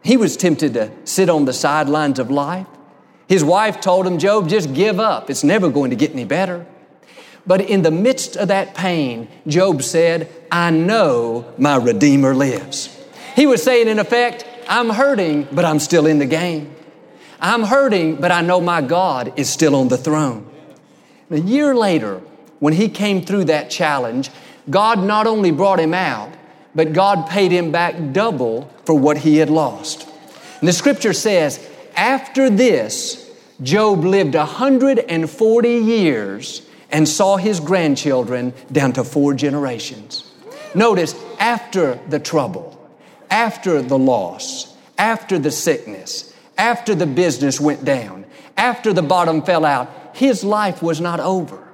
He 0.03 0.17
was 0.17 0.37
tempted 0.37 0.75
to 0.75 0.93
sit 1.05 1.29
on 1.29 1.47
the 1.47 1.53
sidelines 1.53 2.19
of 2.19 2.31
life. 2.31 2.67
His 3.27 3.43
wife 3.43 3.81
told 3.81 4.07
him, 4.07 4.19
Job, 4.19 4.49
just 4.49 4.75
give 4.75 5.01
up. 5.01 5.31
It's 5.31 5.43
never 5.43 5.71
going 5.71 5.91
to 5.91 5.97
get 5.97 6.13
any 6.13 6.25
better. 6.25 6.67
But 7.47 7.63
in 7.63 7.83
the 7.83 7.91
midst 7.91 8.37
of 8.37 8.49
that 8.49 8.75
pain, 8.75 9.29
Job 9.47 9.83
said, 9.83 10.31
I 10.51 10.71
know 10.71 11.53
my 11.59 11.77
Redeemer 11.77 12.35
lives. 12.35 12.91
He 13.35 13.47
was 13.47 13.63
saying, 13.63 13.89
in 13.89 13.99
effect, 13.99 14.47
I'm 14.69 14.91
hurting, 14.91 15.49
but 15.53 15.65
I'm 15.65 15.79
still 15.79 16.07
in 16.07 16.19
the 16.19 16.27
game. 16.27 16.75
I'm 17.41 17.65
hurting, 17.65 18.17
but 18.17 18.31
I 18.31 18.41
know 18.41 18.61
my 18.61 18.81
God 18.81 19.33
is 19.37 19.51
still 19.51 19.75
on 19.75 19.89
the 19.89 19.99
throne. 19.99 20.51
A 21.31 21.41
year 21.41 21.75
later, 21.75 22.23
when 22.61 22.75
he 22.75 22.89
came 22.89 23.25
through 23.25 23.45
that 23.45 23.71
challenge, 23.71 24.31
God 24.71 25.03
not 25.03 25.27
only 25.27 25.51
brought 25.51 25.81
him 25.81 25.93
out, 25.93 26.33
but 26.75 26.93
God 26.93 27.29
paid 27.29 27.53
him 27.53 27.71
back 27.73 27.95
double 28.13 28.71
for 28.85 28.95
what 28.95 29.19
he 29.19 29.39
had 29.39 29.51
lost. 29.51 30.09
And 30.61 30.69
the 30.69 30.73
scripture 30.73 31.13
says, 31.13 31.65
after 31.97 32.51
this, 32.51 33.31
Job 33.63 34.05
lived 34.05 34.35
140 34.35 35.69
years 35.69 36.63
and 36.91 37.09
saw 37.09 37.37
his 37.37 37.61
grandchildren 37.61 38.53
down 38.71 38.93
to 38.95 39.05
four 39.05 39.35
generations. 39.35 40.31
Notice, 40.75 41.15
after 41.39 42.01
the 42.09 42.19
trouble, 42.19 42.81
after 43.31 43.81
the 43.81 43.99
loss, 43.99 44.75
after 44.99 45.39
the 45.39 45.51
sickness, 45.51 46.33
after 46.59 46.95
the 46.95 47.07
business 47.07 47.61
went 47.61 47.85
down, 47.85 48.25
after 48.57 48.93
the 48.93 49.03
bottom 49.03 49.43
fell 49.43 49.65
out, 49.65 49.89
his 50.15 50.45
life 50.45 50.83
was 50.83 51.01
not 51.01 51.21
over. 51.21 51.65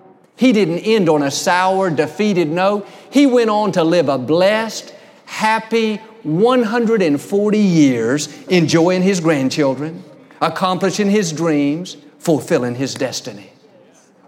He 0.41 0.55
didn't 0.55 0.79
end 0.79 1.11
on 1.11 1.23
a 1.23 1.31
sour, 1.31 1.91
defeated 1.91 2.49
note. 2.49 2.89
He 3.11 3.27
went 3.27 3.51
on 3.51 3.73
to 3.73 3.85
live 3.85 4.09
a 4.09 4.17
blessed, 4.17 4.95
happy 5.27 5.97
140 6.23 7.59
years, 7.59 8.43
enjoying 8.49 9.03
his 9.03 9.21
grandchildren, 9.21 10.03
accomplishing 10.41 11.11
his 11.11 11.31
dreams, 11.31 11.99
fulfilling 12.21 12.75
his 12.75 12.95
destiny. 12.95 13.53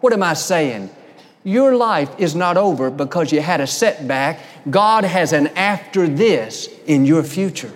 What 0.02 0.12
am 0.12 0.22
I 0.22 0.34
saying? 0.34 0.90
Your 1.44 1.76
life 1.76 2.10
is 2.18 2.34
not 2.34 2.58
over 2.58 2.90
because 2.90 3.32
you 3.32 3.40
had 3.40 3.62
a 3.62 3.66
setback. 3.66 4.40
God 4.68 5.04
has 5.04 5.32
an 5.32 5.46
after 5.56 6.06
this 6.06 6.68
in 6.84 7.06
your 7.06 7.22
future. 7.22 7.72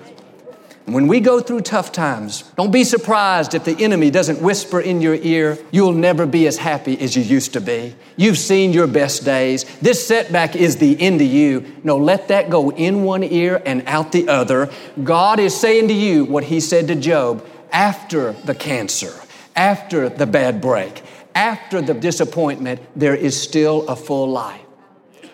When 0.86 1.08
we 1.08 1.18
go 1.18 1.40
through 1.40 1.62
tough 1.62 1.90
times, 1.90 2.44
don't 2.56 2.70
be 2.70 2.84
surprised 2.84 3.54
if 3.54 3.64
the 3.64 3.76
enemy 3.82 4.08
doesn't 4.08 4.40
whisper 4.40 4.80
in 4.80 5.00
your 5.00 5.16
ear, 5.16 5.58
you'll 5.72 5.92
never 5.92 6.26
be 6.26 6.46
as 6.46 6.58
happy 6.58 6.96
as 7.00 7.16
you 7.16 7.24
used 7.24 7.54
to 7.54 7.60
be. 7.60 7.96
You've 8.16 8.38
seen 8.38 8.72
your 8.72 8.86
best 8.86 9.24
days. 9.24 9.64
This 9.80 10.06
setback 10.06 10.54
is 10.54 10.76
the 10.76 11.00
end 11.00 11.20
of 11.20 11.26
you. 11.26 11.74
No, 11.82 11.96
let 11.96 12.28
that 12.28 12.50
go 12.50 12.70
in 12.70 13.02
one 13.02 13.24
ear 13.24 13.60
and 13.66 13.82
out 13.86 14.12
the 14.12 14.28
other. 14.28 14.70
God 15.02 15.40
is 15.40 15.60
saying 15.60 15.88
to 15.88 15.94
you 15.94 16.24
what 16.24 16.44
He 16.44 16.60
said 16.60 16.86
to 16.86 16.94
Job 16.94 17.44
after 17.72 18.34
the 18.44 18.54
cancer, 18.54 19.12
after 19.56 20.08
the 20.08 20.26
bad 20.26 20.60
break, 20.60 21.02
after 21.34 21.82
the 21.82 21.94
disappointment, 21.94 22.80
there 22.94 23.16
is 23.16 23.42
still 23.42 23.88
a 23.88 23.96
full 23.96 24.28
life. 24.28 24.62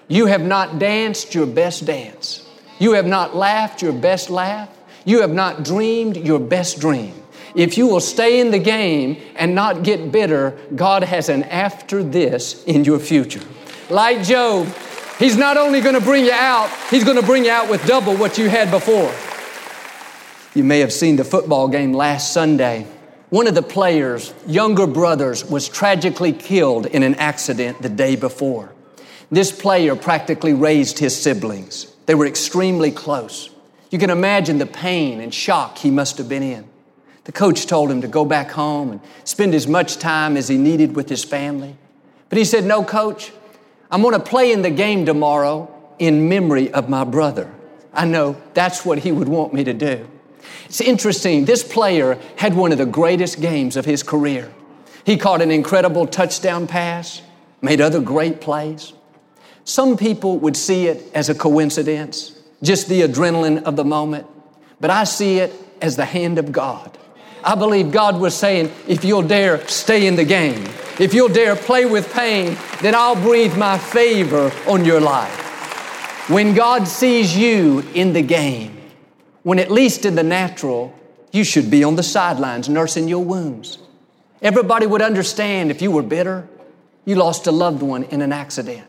You 0.08 0.26
have 0.26 0.42
not 0.42 0.78
danced 0.78 1.34
your 1.34 1.46
best 1.46 1.84
dance. 1.84 2.48
You 2.78 2.94
have 2.94 3.06
not 3.06 3.36
laughed 3.36 3.82
your 3.82 3.92
best 3.92 4.30
laugh. 4.30 4.70
You 5.04 5.20
have 5.20 5.32
not 5.32 5.64
dreamed 5.64 6.16
your 6.16 6.38
best 6.38 6.80
dream. 6.80 7.14
If 7.54 7.76
you 7.76 7.86
will 7.86 8.00
stay 8.00 8.40
in 8.40 8.50
the 8.50 8.58
game 8.58 9.20
and 9.36 9.54
not 9.54 9.82
get 9.82 10.10
bitter, 10.10 10.58
God 10.74 11.04
has 11.04 11.28
an 11.28 11.42
after 11.44 12.02
this 12.02 12.64
in 12.64 12.84
your 12.84 12.98
future. 12.98 13.42
Like 13.90 14.22
Job, 14.22 14.68
He's 15.18 15.36
not 15.36 15.56
only 15.56 15.80
going 15.80 15.94
to 15.94 16.00
bring 16.00 16.24
you 16.24 16.32
out, 16.32 16.70
He's 16.90 17.04
going 17.04 17.20
to 17.20 17.26
bring 17.26 17.44
you 17.44 17.50
out 17.50 17.68
with 17.68 17.86
double 17.86 18.16
what 18.16 18.38
you 18.38 18.48
had 18.48 18.70
before. 18.70 19.12
You 20.54 20.64
may 20.64 20.80
have 20.80 20.92
seen 20.92 21.16
the 21.16 21.24
football 21.24 21.68
game 21.68 21.92
last 21.92 22.32
Sunday. 22.32 22.86
One 23.30 23.46
of 23.46 23.54
the 23.54 23.62
players' 23.62 24.34
younger 24.46 24.86
brothers 24.86 25.44
was 25.44 25.68
tragically 25.68 26.32
killed 26.32 26.86
in 26.86 27.02
an 27.02 27.14
accident 27.14 27.80
the 27.80 27.88
day 27.88 28.16
before. 28.16 28.72
This 29.30 29.50
player 29.50 29.96
practically 29.96 30.52
raised 30.52 30.98
his 30.98 31.18
siblings. 31.18 31.86
They 32.04 32.14
were 32.14 32.26
extremely 32.26 32.90
close. 32.90 33.48
You 33.92 33.98
can 33.98 34.08
imagine 34.08 34.56
the 34.56 34.64
pain 34.64 35.20
and 35.20 35.32
shock 35.32 35.76
he 35.76 35.90
must 35.90 36.16
have 36.16 36.26
been 36.26 36.42
in. 36.42 36.64
The 37.24 37.32
coach 37.32 37.66
told 37.66 37.90
him 37.90 38.00
to 38.00 38.08
go 38.08 38.24
back 38.24 38.50
home 38.50 38.90
and 38.90 39.00
spend 39.24 39.54
as 39.54 39.68
much 39.68 39.98
time 39.98 40.38
as 40.38 40.48
he 40.48 40.56
needed 40.56 40.96
with 40.96 41.10
his 41.10 41.22
family. 41.22 41.76
But 42.30 42.38
he 42.38 42.46
said, 42.46 42.64
No, 42.64 42.82
coach, 42.82 43.32
I'm 43.90 44.00
going 44.00 44.14
to 44.14 44.18
play 44.18 44.50
in 44.50 44.62
the 44.62 44.70
game 44.70 45.04
tomorrow 45.04 45.70
in 45.98 46.26
memory 46.30 46.72
of 46.72 46.88
my 46.88 47.04
brother. 47.04 47.52
I 47.92 48.06
know 48.06 48.40
that's 48.54 48.82
what 48.82 49.00
he 49.00 49.12
would 49.12 49.28
want 49.28 49.52
me 49.52 49.62
to 49.64 49.74
do. 49.74 50.08
It's 50.64 50.80
interesting, 50.80 51.44
this 51.44 51.62
player 51.62 52.18
had 52.36 52.54
one 52.54 52.72
of 52.72 52.78
the 52.78 52.86
greatest 52.86 53.42
games 53.42 53.76
of 53.76 53.84
his 53.84 54.02
career. 54.02 54.50
He 55.04 55.18
caught 55.18 55.42
an 55.42 55.50
incredible 55.50 56.06
touchdown 56.06 56.66
pass, 56.66 57.20
made 57.60 57.82
other 57.82 58.00
great 58.00 58.40
plays. 58.40 58.94
Some 59.64 59.98
people 59.98 60.38
would 60.38 60.56
see 60.56 60.86
it 60.86 61.02
as 61.14 61.28
a 61.28 61.34
coincidence, 61.34 62.41
just 62.62 62.88
the 62.88 63.02
adrenaline 63.02 63.62
of 63.64 63.76
the 63.76 63.84
moment, 63.84 64.26
but 64.80 64.90
I 64.90 65.04
see 65.04 65.38
it 65.38 65.52
as 65.80 65.96
the 65.96 66.04
hand 66.04 66.38
of 66.38 66.52
God. 66.52 66.96
I 67.44 67.56
believe 67.56 67.90
God 67.90 68.20
was 68.20 68.36
saying, 68.36 68.70
if 68.86 69.04
you'll 69.04 69.22
dare 69.22 69.66
stay 69.66 70.06
in 70.06 70.14
the 70.14 70.24
game, 70.24 70.64
if 71.00 71.12
you'll 71.12 71.28
dare 71.28 71.56
play 71.56 71.84
with 71.86 72.12
pain, 72.12 72.56
then 72.80 72.94
I'll 72.94 73.16
breathe 73.16 73.56
my 73.56 73.78
favor 73.78 74.52
on 74.68 74.84
your 74.84 75.00
life. 75.00 76.30
When 76.30 76.54
God 76.54 76.86
sees 76.86 77.36
you 77.36 77.80
in 77.94 78.12
the 78.12 78.22
game, 78.22 78.78
when 79.42 79.58
at 79.58 79.72
least 79.72 80.04
in 80.04 80.14
the 80.14 80.22
natural, 80.22 80.96
you 81.32 81.42
should 81.42 81.68
be 81.68 81.82
on 81.82 81.96
the 81.96 82.02
sidelines 82.02 82.68
nursing 82.68 83.08
your 83.08 83.24
wounds. 83.24 83.78
Everybody 84.40 84.86
would 84.86 85.02
understand 85.02 85.70
if 85.70 85.82
you 85.82 85.90
were 85.90 86.02
bitter, 86.02 86.48
you 87.04 87.16
lost 87.16 87.48
a 87.48 87.52
loved 87.52 87.82
one 87.82 88.04
in 88.04 88.22
an 88.22 88.32
accident. 88.32 88.86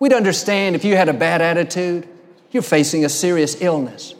We'd 0.00 0.12
understand 0.12 0.74
if 0.74 0.84
you 0.84 0.96
had 0.96 1.08
a 1.08 1.12
bad 1.12 1.40
attitude, 1.40 2.08
you're 2.54 2.62
facing 2.62 3.04
a 3.04 3.08
serious 3.08 3.60
illness, 3.60 4.14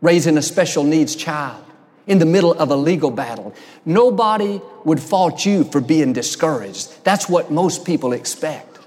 raising 0.00 0.38
a 0.38 0.42
special 0.42 0.84
needs 0.84 1.14
child, 1.16 1.64
in 2.06 2.18
the 2.18 2.26
middle 2.26 2.54
of 2.54 2.70
a 2.70 2.76
legal 2.76 3.10
battle. 3.10 3.54
Nobody 3.84 4.60
would 4.84 5.00
fault 5.00 5.44
you 5.44 5.64
for 5.64 5.80
being 5.80 6.12
discouraged. 6.12 7.04
That's 7.04 7.28
what 7.28 7.50
most 7.50 7.84
people 7.84 8.12
expect. 8.12 8.78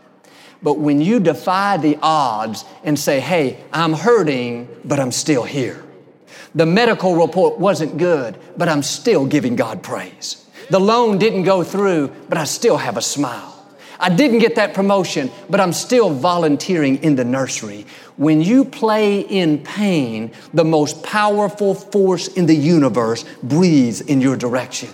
But 0.64 0.80
when 0.80 1.02
you 1.02 1.20
defy 1.20 1.78
the 1.78 1.98
odds 2.02 2.64
and 2.84 2.98
say, 2.98 3.20
hey, 3.20 3.64
I'm 3.72 3.94
hurting, 3.94 4.68
but 4.86 5.00
I'm 5.00 5.12
still 5.12 5.44
here. 5.44 5.84
The 6.56 6.66
medical 6.66 7.16
report 7.16 7.60
wasn't 7.60 7.98
good, 7.98 8.38
but 8.58 8.70
I'm 8.70 8.84
still 8.84 9.26
giving 9.26 9.56
God 9.56 9.84
praise. 9.84 10.46
The 10.70 10.80
loan 10.80 11.18
didn't 11.18 11.44
go 11.44 11.64
through, 11.64 12.10
but 12.30 12.38
I 12.38 12.46
still 12.46 12.78
have 12.78 12.96
a 12.96 13.02
smile. 13.02 13.53
I 14.00 14.10
didn't 14.10 14.40
get 14.40 14.56
that 14.56 14.74
promotion, 14.74 15.32
but 15.50 15.60
I'm 15.60 15.74
still 15.74 16.10
volunteering 16.10 16.98
in 17.04 17.16
the 17.16 17.24
nursery. 17.24 17.86
When 18.18 18.42
you 18.42 18.66
play 18.66 19.22
in 19.22 19.60
pain, 19.60 20.32
the 20.54 20.66
most 20.66 21.04
powerful 21.04 21.74
force 21.74 22.28
in 22.28 22.46
the 22.46 22.56
universe 22.56 23.26
breathes 23.42 24.02
in 24.02 24.22
your 24.22 24.36
direction. 24.36 24.90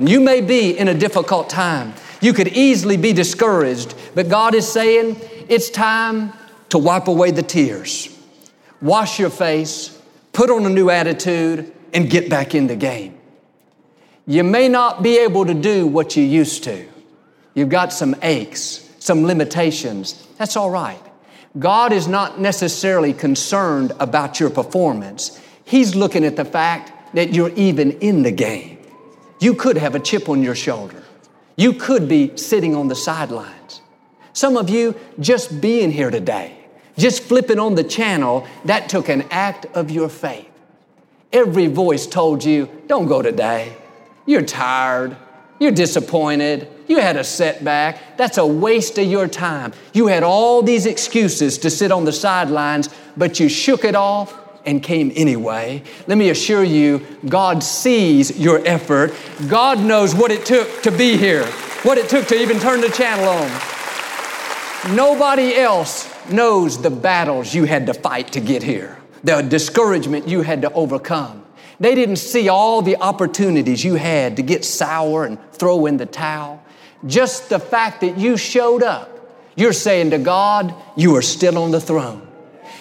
You 0.00 0.20
may 0.20 0.40
be 0.40 0.78
in 0.78 0.88
a 0.88 0.94
difficult 0.94 1.50
time. 1.50 1.94
You 2.20 2.32
could 2.32 2.48
easily 2.48 2.96
be 2.96 3.12
discouraged, 3.12 3.94
but 4.14 4.28
God 4.28 4.54
is 4.54 4.66
saying 4.70 5.20
it's 5.48 5.70
time 5.70 6.32
to 6.68 6.78
wipe 6.78 7.08
away 7.08 7.30
the 7.30 7.42
tears. 7.42 8.16
Wash 8.80 9.18
your 9.18 9.30
face, 9.30 10.00
put 10.32 10.50
on 10.50 10.64
a 10.66 10.68
new 10.68 10.90
attitude, 10.90 11.72
and 11.92 12.10
get 12.10 12.28
back 12.28 12.54
in 12.54 12.66
the 12.66 12.76
game. 12.76 13.18
You 14.26 14.44
may 14.44 14.68
not 14.68 15.02
be 15.02 15.18
able 15.18 15.46
to 15.46 15.54
do 15.54 15.86
what 15.86 16.16
you 16.16 16.22
used 16.22 16.64
to. 16.64 16.86
You've 17.58 17.68
got 17.68 17.92
some 17.92 18.16
aches, 18.22 18.88
some 18.98 19.24
limitations. 19.24 20.26
That's 20.38 20.56
all 20.56 20.70
right. 20.70 21.00
God 21.58 21.92
is 21.92 22.06
not 22.06 22.40
necessarily 22.40 23.12
concerned 23.12 23.92
about 23.98 24.38
your 24.38 24.50
performance. 24.50 25.40
He's 25.64 25.94
looking 25.94 26.24
at 26.24 26.36
the 26.36 26.44
fact 26.44 27.14
that 27.14 27.34
you're 27.34 27.50
even 27.50 27.92
in 27.92 28.22
the 28.22 28.32
game. 28.32 28.78
You 29.40 29.54
could 29.54 29.76
have 29.76 29.94
a 29.94 30.00
chip 30.00 30.28
on 30.28 30.42
your 30.42 30.54
shoulder. 30.54 31.02
You 31.56 31.72
could 31.72 32.08
be 32.08 32.36
sitting 32.36 32.74
on 32.74 32.88
the 32.88 32.94
sidelines. 32.94 33.80
Some 34.32 34.56
of 34.56 34.70
you 34.70 34.94
just 35.18 35.60
being 35.60 35.90
here 35.90 36.10
today 36.10 36.58
just 36.98 37.22
flipping 37.22 37.58
on 37.58 37.76
the 37.76 37.84
channel, 37.84 38.46
that 38.64 38.88
took 38.88 39.08
an 39.08 39.24
act 39.30 39.66
of 39.74 39.90
your 39.90 40.08
faith. 40.08 40.50
Every 41.32 41.68
voice 41.68 42.06
told 42.06 42.44
you, 42.44 42.68
don't 42.86 43.06
go 43.06 43.22
today. 43.22 43.76
You're 44.26 44.42
tired. 44.42 45.16
You're 45.58 45.72
disappointed. 45.72 46.68
You 46.86 46.98
had 46.98 47.16
a 47.16 47.24
setback. 47.24 48.16
That's 48.16 48.38
a 48.38 48.46
waste 48.46 48.98
of 48.98 49.06
your 49.06 49.26
time. 49.26 49.72
You 49.92 50.06
had 50.06 50.22
all 50.22 50.62
these 50.62 50.86
excuses 50.86 51.58
to 51.58 51.70
sit 51.70 51.90
on 51.90 52.04
the 52.04 52.12
sidelines, 52.12 52.88
but 53.16 53.40
you 53.40 53.48
shook 53.48 53.84
it 53.84 53.94
off 53.94 54.38
and 54.64 54.82
came 54.82 55.12
anyway. 55.16 55.82
Let 56.06 56.18
me 56.18 56.30
assure 56.30 56.62
you, 56.62 57.04
God 57.28 57.62
sees 57.62 58.38
your 58.38 58.64
effort. 58.66 59.14
God 59.48 59.80
knows 59.80 60.14
what 60.14 60.30
it 60.30 60.46
took 60.46 60.82
to 60.82 60.90
be 60.90 61.16
here, 61.16 61.44
what 61.82 61.98
it 61.98 62.08
took 62.08 62.26
to 62.28 62.40
even 62.40 62.60
turn 62.60 62.80
the 62.80 62.90
channel 62.90 63.28
on. 63.28 64.94
Nobody 64.94 65.56
else 65.56 66.08
knows 66.30 66.80
the 66.80 66.90
battles 66.90 67.54
you 67.54 67.64
had 67.64 67.86
to 67.86 67.94
fight 67.94 68.32
to 68.32 68.40
get 68.40 68.62
here, 68.62 68.98
the 69.24 69.42
discouragement 69.42 70.28
you 70.28 70.42
had 70.42 70.62
to 70.62 70.72
overcome. 70.72 71.44
They 71.80 71.94
didn't 71.94 72.16
see 72.16 72.48
all 72.48 72.82
the 72.82 72.96
opportunities 72.96 73.84
you 73.84 73.94
had 73.94 74.36
to 74.36 74.42
get 74.42 74.64
sour 74.64 75.24
and 75.24 75.38
throw 75.52 75.86
in 75.86 75.96
the 75.96 76.06
towel. 76.06 76.62
Just 77.06 77.48
the 77.48 77.60
fact 77.60 78.00
that 78.00 78.18
you 78.18 78.36
showed 78.36 78.82
up, 78.82 79.10
you're 79.54 79.72
saying 79.72 80.10
to 80.10 80.18
God, 80.18 80.74
you 80.96 81.14
are 81.16 81.22
still 81.22 81.58
on 81.58 81.70
the 81.70 81.80
throne. 81.80 82.26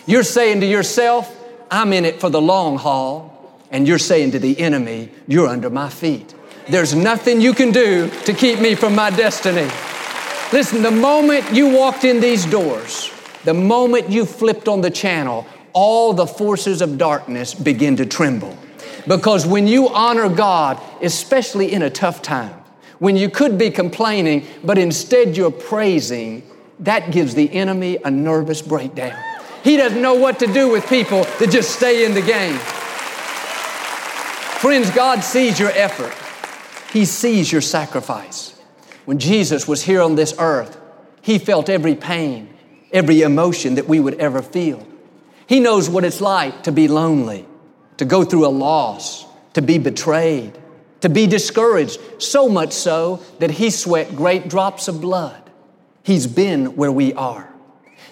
You're 0.08 0.24
saying 0.24 0.62
to 0.62 0.66
yourself, 0.66 1.34
I'm 1.70 1.94
in 1.94 2.06
it 2.06 2.20
for 2.20 2.30
the 2.30 2.42
long 2.42 2.78
haul. 2.78 3.34
And 3.70 3.88
you're 3.88 4.00
saying 4.00 4.32
to 4.32 4.40
the 4.40 4.58
enemy, 4.60 5.10
you're 5.28 5.48
under 5.48 5.70
my 5.70 5.90
feet. 5.90 6.34
There's 6.70 6.96
nothing 6.96 7.42
you 7.42 7.54
can 7.54 7.72
do 7.72 8.10
to 8.26 8.34
keep 8.34 8.60
me 8.60 8.76
from 8.76 8.96
my 8.96 9.10
destiny. 9.10 9.70
Listen, 10.54 10.82
the 10.82 10.92
moment 10.92 11.54
you 11.54 11.70
walked 11.76 12.06
in 12.06 12.22
these 12.22 12.46
doors, 12.46 13.12
the 13.44 13.54
moment 13.54 14.10
you 14.10 14.26
flipped 14.26 14.70
on 14.70 14.82
the 14.82 14.90
channel, 14.90 15.46
all 15.74 16.14
the 16.14 16.26
forces 16.26 16.82
of 16.82 16.98
darkness 16.98 17.54
begin 17.54 17.98
to 17.98 18.06
tremble. 18.06 18.58
Because 19.08 19.46
when 19.46 19.68
you 19.68 19.90
honor 19.90 20.30
God, 20.30 20.82
especially 21.02 21.72
in 21.72 21.82
a 21.82 21.90
tough 21.90 22.22
time, 22.22 22.54
when 23.00 23.16
you 23.16 23.30
could 23.30 23.58
be 23.58 23.70
complaining, 23.70 24.46
but 24.64 24.78
instead 24.78 25.38
you're 25.38 25.52
praising, 25.52 26.44
that 26.80 27.12
gives 27.12 27.36
the 27.36 27.52
enemy 27.54 27.98
a 28.04 28.12
nervous 28.12 28.62
breakdown. 28.62 29.18
He 29.64 29.78
doesn't 29.78 30.02
know 30.02 30.16
what 30.16 30.40
to 30.40 30.48
do 30.48 30.70
with 30.70 30.88
people 30.88 31.24
that 31.24 31.50
just 31.50 31.72
stay 31.72 32.06
in 32.06 32.14
the 32.14 32.22
game. 32.22 32.58
Friends, 34.60 34.90
God 34.92 35.22
sees 35.22 35.60
your 35.60 35.72
effort. 35.72 36.14
He 36.92 37.06
sees 37.06 37.52
your 37.52 37.62
sacrifice. 37.62 38.60
When 39.06 39.20
Jesus 39.20 39.68
was 39.68 39.84
here 39.84 40.02
on 40.02 40.16
this 40.16 40.34
earth, 40.40 40.78
He 41.22 41.38
felt 41.38 41.70
every 41.70 41.96
pain 41.96 42.58
every 42.92 43.22
emotion 43.22 43.76
that 43.76 43.88
we 43.88 44.00
would 44.00 44.16
ever 44.16 44.42
feel. 44.42 44.86
He 45.48 45.60
knows 45.60 45.90
what 45.90 46.04
it's 46.04 46.22
like 46.22 46.64
to 46.64 46.72
be 46.72 46.88
lonely, 46.88 47.46
to 47.98 48.06
go 48.06 48.24
through 48.24 48.46
a 48.46 48.50
loss, 48.50 49.26
to 49.54 49.62
be 49.62 49.78
betrayed, 49.78 50.58
to 51.02 51.10
be 51.10 51.28
discouraged, 51.28 52.00
so 52.22 52.48
much 52.48 52.74
so 52.74 53.22
that 53.40 53.52
He 53.52 53.70
sweat 53.70 54.16
great 54.16 54.48
drops 54.48 54.88
of 54.88 55.02
blood. 55.02 55.42
He's 56.04 56.28
been 56.28 56.76
where 56.76 56.92
we 56.92 57.14
are. 57.14 57.50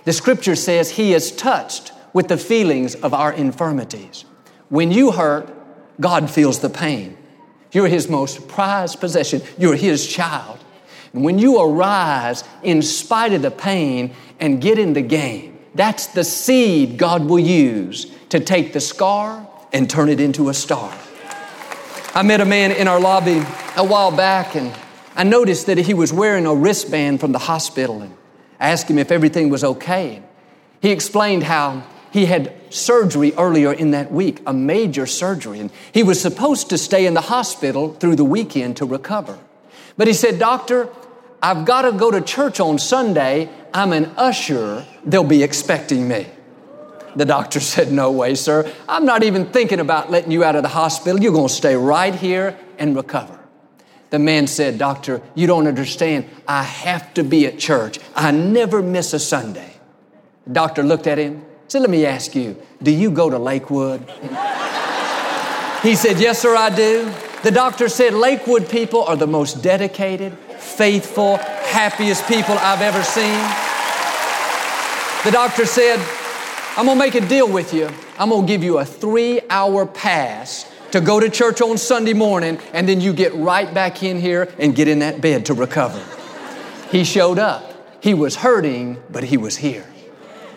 The 0.04 0.14
scripture 0.14 0.56
says 0.56 0.92
He 0.92 1.14
is 1.14 1.32
touched 1.32 1.92
with 2.14 2.28
the 2.28 2.38
feelings 2.38 2.96
of 2.96 3.14
our 3.14 3.34
infirmities. 3.34 4.26
When 4.70 4.92
you 4.92 5.12
hurt, 5.12 5.54
God 6.00 6.30
feels 6.30 6.60
the 6.60 6.70
pain. 6.70 7.18
You're 7.72 7.88
His 7.88 8.10
most 8.10 8.48
prized 8.48 9.00
possession. 9.00 9.42
You're 9.58 9.76
His 9.76 10.08
child. 10.08 10.60
And 11.14 11.24
when 11.24 11.40
you 11.40 11.62
arise 11.62 12.44
in 12.62 12.82
spite 12.82 13.34
of 13.34 13.42
the 13.42 13.52
pain 13.52 14.14
and 14.40 14.62
get 14.62 14.78
in 14.78 14.94
the 14.94 15.02
game, 15.02 15.58
that's 15.74 16.08
the 16.08 16.24
seed 16.24 16.98
God 16.98 17.26
will 17.26 17.40
use 17.40 18.08
to 18.30 18.40
take 18.40 18.74
the 18.74 18.82
scar 18.82 19.45
and 19.76 19.90
turn 19.90 20.08
it 20.08 20.22
into 20.22 20.48
a 20.48 20.54
star. 20.54 20.98
I 22.14 22.24
met 22.24 22.40
a 22.40 22.46
man 22.46 22.72
in 22.72 22.88
our 22.88 22.98
lobby 22.98 23.44
a 23.76 23.84
while 23.84 24.10
back 24.10 24.56
and 24.56 24.74
I 25.18 25.26
noticed 25.26 25.66
that 25.66 25.78
he 25.78 25.94
was 25.94 26.14
wearing 26.14 26.46
a 26.46 26.56
wristband 26.56 27.20
from 27.20 27.34
the 27.34 27.40
hospital 27.40 28.02
and 28.02 28.16
I 28.58 28.70
asked 28.70 28.90
him 28.90 28.98
if 28.98 29.12
everything 29.12 29.50
was 29.50 29.66
okay. 29.66 30.24
He 30.82 30.92
explained 30.92 31.44
how 31.44 31.84
he 32.10 32.26
had 32.26 32.54
surgery 32.74 33.34
earlier 33.34 33.74
in 33.74 33.92
that 33.92 34.14
week, 34.14 34.42
a 34.48 34.54
major 34.54 35.06
surgery, 35.06 35.60
and 35.60 35.70
he 35.92 36.04
was 36.04 36.22
supposed 36.22 36.70
to 36.70 36.78
stay 36.78 37.06
in 37.06 37.14
the 37.14 37.22
hospital 37.22 37.92
through 37.96 38.16
the 38.16 38.24
weekend 38.24 38.78
to 38.78 38.86
recover. 38.86 39.38
But 39.98 40.08
he 40.08 40.14
said, 40.14 40.40
Doctor, 40.40 40.88
I've 41.44 41.66
got 41.66 41.82
to 41.82 41.92
go 41.92 42.12
to 42.12 42.22
church 42.22 42.62
on 42.62 42.80
Sunday. 42.80 43.50
I'm 43.74 43.92
an 43.92 44.06
usher. 44.16 44.86
They'll 45.04 45.26
be 45.26 45.44
expecting 45.44 46.08
me. 46.08 46.28
The 47.16 47.26
doctor 47.26 47.60
said, 47.60 47.92
No 47.92 48.12
way, 48.12 48.36
sir. 48.36 48.72
I'm 48.88 49.06
not 49.06 49.24
even 49.24 49.48
thinking 49.48 49.80
about 49.80 50.12
letting 50.12 50.32
you 50.32 50.44
out 50.44 50.56
of 50.56 50.64
the 50.64 50.70
hospital. 50.70 51.20
You're 51.22 51.34
going 51.34 51.48
to 51.48 51.54
stay 51.54 51.76
right 51.76 52.14
here 52.14 52.58
and 52.78 52.96
recover. 52.96 53.40
The 54.10 54.20
man 54.20 54.48
said, 54.48 54.78
Doctor, 54.78 55.22
you 55.34 55.48
don't 55.48 55.68
understand. 55.68 56.30
I 56.48 56.64
have 56.64 57.14
to 57.16 57.24
be 57.24 57.48
at 57.48 57.58
church. 57.58 58.00
I 58.16 58.32
never 58.32 58.82
miss 58.82 59.14
a 59.14 59.20
Sunday. 59.20 59.74
The 60.46 60.54
doctor 60.54 60.84
looked 60.84 61.08
at 61.08 61.18
him, 61.18 61.44
said, 61.68 61.82
Let 61.82 61.90
me 61.90 62.06
ask 62.06 62.36
you, 62.36 62.56
do 62.82 62.92
you 62.92 63.12
go 63.12 63.30
to 63.30 63.38
Lakewood? 63.38 64.02
he 65.82 65.96
said, 65.96 66.20
Yes, 66.20 66.40
sir, 66.40 66.56
I 66.56 66.70
do. 66.76 67.12
The 67.44 67.52
doctor 67.52 67.90
said, 67.90 68.14
Lakewood 68.14 68.70
people 68.70 69.04
are 69.04 69.16
the 69.16 69.28
most 69.28 69.62
dedicated, 69.62 70.38
faithful, 70.58 71.38
happiest 71.38 72.28
people 72.28 72.56
I've 72.58 72.82
ever 72.82 73.04
seen. 73.04 73.40
The 75.26 75.32
doctor 75.32 75.66
said, 75.66 76.00
I'm 76.78 76.86
gonna 76.88 77.00
make 77.00 77.16
a 77.16 77.22
deal 77.22 77.50
with 77.50 77.74
you. 77.74 77.90
I'm 78.20 78.30
gonna 78.30 78.46
give 78.46 78.62
you 78.62 78.80
a 78.80 78.86
three 78.86 79.40
hour 79.50 79.86
pass 79.86 80.70
to 80.92 81.00
go 81.00 81.22
to 81.22 81.30
church 81.30 81.62
on 81.62 81.78
Sunday 81.78 82.14
morning, 82.14 82.60
and 82.74 82.88
then 82.88 83.00
you 83.00 83.14
get 83.14 83.34
right 83.34 83.74
back 83.74 84.04
in 84.04 84.20
here 84.20 84.54
and 84.60 84.76
get 84.76 84.90
in 84.90 85.00
that 85.00 85.22
bed 85.22 85.46
to 85.46 85.54
recover. 85.54 86.04
He 86.92 87.06
showed 87.06 87.40
up. 87.40 87.72
He 88.02 88.14
was 88.14 88.36
hurting, 88.36 89.02
but 89.10 89.24
he 89.24 89.38
was 89.38 89.56
here. 89.56 89.86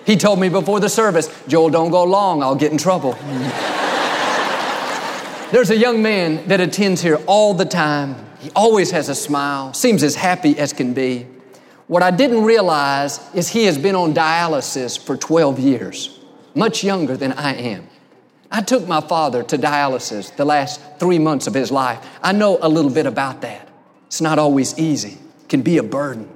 He 0.04 0.16
told 0.16 0.40
me 0.40 0.48
before 0.48 0.80
the 0.80 0.88
service, 0.88 1.28
Joel, 1.46 1.70
don't 1.70 1.90
go 1.90 2.02
long, 2.02 2.42
I'll 2.42 2.56
get 2.56 2.72
in 2.72 2.78
trouble. 2.78 3.12
There's 5.52 5.70
a 5.70 5.76
young 5.76 6.02
man 6.02 6.48
that 6.48 6.60
attends 6.60 7.00
here 7.00 7.20
all 7.26 7.54
the 7.54 7.64
time. 7.64 8.16
He 8.40 8.50
always 8.56 8.90
has 8.90 9.08
a 9.08 9.14
smile, 9.14 9.72
seems 9.72 10.02
as 10.02 10.16
happy 10.16 10.58
as 10.58 10.72
can 10.72 10.94
be. 10.94 11.26
What 11.88 12.02
I 12.02 12.10
didn't 12.10 12.44
realize 12.44 13.18
is 13.34 13.48
he 13.48 13.64
has 13.64 13.78
been 13.78 13.94
on 13.94 14.12
dialysis 14.12 15.02
for 15.02 15.16
12 15.16 15.58
years, 15.58 16.20
much 16.54 16.84
younger 16.84 17.16
than 17.16 17.32
I 17.32 17.54
am. 17.54 17.88
I 18.50 18.60
took 18.60 18.86
my 18.86 19.00
father 19.00 19.42
to 19.44 19.56
dialysis 19.56 20.34
the 20.36 20.44
last 20.44 20.80
three 20.98 21.18
months 21.18 21.46
of 21.46 21.54
his 21.54 21.72
life. 21.72 22.06
I 22.22 22.32
know 22.32 22.58
a 22.60 22.68
little 22.68 22.90
bit 22.90 23.06
about 23.06 23.40
that. 23.40 23.68
It's 24.06 24.20
not 24.20 24.38
always 24.38 24.78
easy, 24.78 25.18
it 25.40 25.48
can 25.48 25.62
be 25.62 25.78
a 25.78 25.82
burden. 25.82 26.28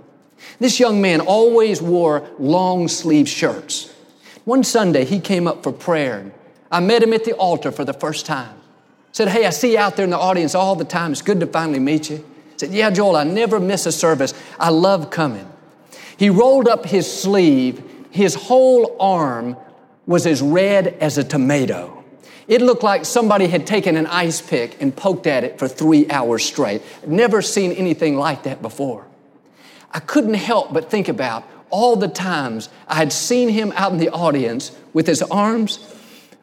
This 0.59 0.81
young 0.81 1.03
man 1.03 1.21
always 1.21 1.83
wore 1.83 2.29
long 2.39 2.89
sleeve 2.89 3.29
shirts. 3.29 3.93
One 4.45 4.65
Sunday, 4.65 5.05
he 5.05 5.21
came 5.21 5.47
up 5.47 5.63
for 5.63 5.73
prayer. 5.73 6.33
I 6.71 6.81
met 6.81 7.03
him 7.03 7.13
at 7.13 7.25
the 7.25 7.35
altar 7.35 7.71
for 7.71 7.85
the 7.85 7.93
first 7.93 8.25
time. 8.25 8.57
Said, 9.13 9.29
Hey, 9.29 9.45
I 9.45 9.51
see 9.51 9.73
you 9.73 9.79
out 9.79 9.97
there 9.97 10.05
in 10.05 10.11
the 10.11 10.19
audience 10.19 10.55
all 10.55 10.75
the 10.75 10.85
time. 10.85 11.13
It's 11.13 11.23
good 11.23 11.41
to 11.41 11.47
finally 11.47 11.79
meet 11.79 12.09
you. 12.09 12.25
Said, 12.63 12.71
Yeah, 12.71 12.91
Joel, 12.91 13.17
I 13.17 13.25
never 13.25 13.59
miss 13.59 13.87
a 13.87 13.91
service. 13.91 14.35
I 14.57 14.71
love 14.71 15.11
coming. 15.11 15.51
He 16.17 16.31
rolled 16.31 16.69
up 16.69 16.87
his 16.87 17.13
sleeve. 17.13 17.83
His 18.13 18.37
whole 18.37 18.97
arm 19.01 19.57
was 20.07 20.29
as 20.29 20.41
red 20.41 20.87
as 21.01 21.19
a 21.19 21.25
tomato. 21.25 22.05
It 22.47 22.63
looked 22.63 22.85
like 22.85 23.05
somebody 23.05 23.49
had 23.49 23.67
taken 23.67 23.97
an 23.97 24.07
ice 24.07 24.41
pick 24.41 24.81
and 24.81 24.95
poked 24.95 25.27
at 25.27 25.43
it 25.43 25.59
for 25.59 25.67
three 25.67 26.09
hours 26.09 26.45
straight. 26.45 26.83
Never 27.05 27.43
seen 27.43 27.73
anything 27.73 28.17
like 28.17 28.45
that 28.45 28.63
before. 28.63 29.09
I 29.91 29.99
couldn't 29.99 30.35
help 30.35 30.73
but 30.73 30.89
think 30.89 31.09
about 31.09 31.43
all 31.69 31.97
the 31.97 32.07
times 32.07 32.69
I 32.87 32.95
had 32.95 33.13
seen 33.13 33.49
him 33.49 33.73
out 33.75 33.91
in 33.91 33.99
the 33.99 34.11
audience 34.11 34.71
with 34.93 35.09
his 35.09 35.21
arms 35.21 35.81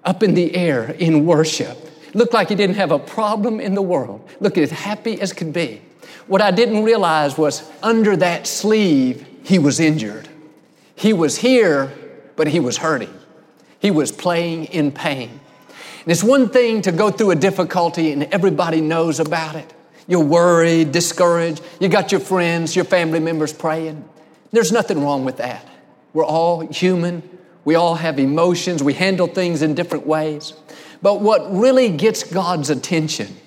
up 0.04 0.22
in 0.22 0.34
the 0.34 0.54
air 0.54 0.92
in 1.00 1.26
worship. 1.26 1.78
Looked 2.14 2.34
like 2.34 2.50
he 2.50 2.56
didn't 2.56 2.76
have 2.76 2.92
a 2.92 3.00
problem 3.00 3.62
in 3.62 3.74
the 3.74 3.82
world. 3.82 4.30
Looked 4.42 4.58
as 4.58 4.72
happy 4.72 5.22
as 5.22 5.32
could 5.32 5.54
be. 5.54 5.84
What 6.28 6.42
I 6.42 6.52
didn't 6.52 6.84
realize 6.84 7.38
was 7.38 7.70
under 7.82 8.16
that 8.18 8.48
sleeve, 8.48 9.26
he 9.44 9.60
was 9.60 9.80
injured. 9.80 10.28
He 10.96 11.14
was 11.14 11.38
here, 11.38 11.92
but 12.36 12.48
he 12.48 12.60
was 12.60 12.78
hurting. 12.78 13.14
He 13.80 13.92
was 13.92 14.12
playing 14.12 14.66
in 14.66 14.92
pain. 14.92 15.30
And 15.30 16.12
it's 16.12 16.24
one 16.24 16.50
thing 16.50 16.82
to 16.84 16.92
go 16.92 17.10
through 17.12 17.32
a 17.32 17.36
difficulty 17.36 18.12
and 18.12 18.24
everybody 18.26 18.82
knows 18.82 19.20
about 19.20 19.56
it. 19.56 19.74
You're 20.08 20.24
worried, 20.24 20.92
discouraged. 20.92 21.62
You 21.80 21.88
got 21.88 22.12
your 22.12 22.22
friends, 22.22 22.76
your 22.76 22.86
family 22.86 23.20
members 23.20 23.54
praying. 23.54 24.08
There's 24.52 24.72
nothing 24.72 25.04
wrong 25.04 25.24
with 25.24 25.38
that. 25.38 25.66
We're 26.14 26.26
all 26.26 26.62
human. 26.68 27.24
We 27.64 27.76
all 27.76 27.96
have 27.96 28.20
emotions. 28.20 28.82
We 28.82 28.94
handle 28.94 29.28
things 29.28 29.62
in 29.62 29.76
different 29.76 30.08
ways. 30.08 30.54
But 31.02 31.22
what 31.22 31.54
really 31.54 31.90
gets 31.90 32.24
God's 32.24 32.70
attention 32.70 33.38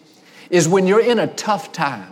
is 0.51 0.68
when 0.68 0.87
you're 0.87 1.01
in 1.01 1.18
a 1.18 1.27
tough 1.27 1.72
time, 1.72 2.12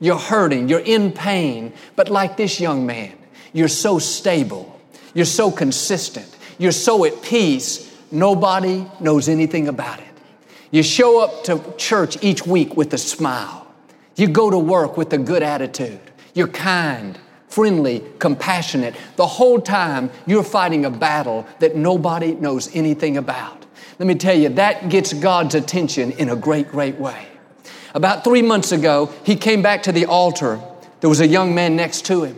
you're 0.00 0.18
hurting, 0.18 0.68
you're 0.68 0.80
in 0.80 1.12
pain, 1.12 1.72
but 1.96 2.08
like 2.08 2.36
this 2.36 2.60
young 2.60 2.86
man, 2.86 3.12
you're 3.52 3.68
so 3.68 3.98
stable, 3.98 4.80
you're 5.14 5.24
so 5.24 5.50
consistent, 5.50 6.36
you're 6.58 6.72
so 6.72 7.04
at 7.04 7.22
peace, 7.22 7.96
nobody 8.10 8.86
knows 9.00 9.28
anything 9.28 9.68
about 9.68 9.98
it. 10.00 10.06
You 10.70 10.82
show 10.82 11.22
up 11.22 11.44
to 11.44 11.74
church 11.78 12.22
each 12.22 12.46
week 12.46 12.76
with 12.76 12.92
a 12.92 12.98
smile. 12.98 13.66
You 14.16 14.28
go 14.28 14.50
to 14.50 14.58
work 14.58 14.96
with 14.96 15.12
a 15.12 15.18
good 15.18 15.42
attitude. 15.42 16.00
You're 16.34 16.48
kind, 16.48 17.18
friendly, 17.48 18.02
compassionate. 18.18 18.94
The 19.16 19.26
whole 19.26 19.60
time 19.60 20.10
you're 20.26 20.42
fighting 20.42 20.84
a 20.84 20.90
battle 20.90 21.46
that 21.60 21.74
nobody 21.74 22.34
knows 22.34 22.74
anything 22.74 23.16
about. 23.16 23.64
Let 23.98 24.06
me 24.06 24.14
tell 24.14 24.36
you, 24.36 24.50
that 24.50 24.90
gets 24.90 25.12
God's 25.12 25.54
attention 25.54 26.12
in 26.12 26.28
a 26.28 26.36
great, 26.36 26.68
great 26.68 26.96
way. 26.96 27.27
About 27.94 28.24
three 28.24 28.42
months 28.42 28.72
ago, 28.72 29.12
he 29.24 29.36
came 29.36 29.62
back 29.62 29.82
to 29.84 29.92
the 29.92 30.06
altar. 30.06 30.60
There 31.00 31.08
was 31.08 31.20
a 31.20 31.26
young 31.26 31.54
man 31.54 31.76
next 31.76 32.04
to 32.06 32.24
him. 32.24 32.36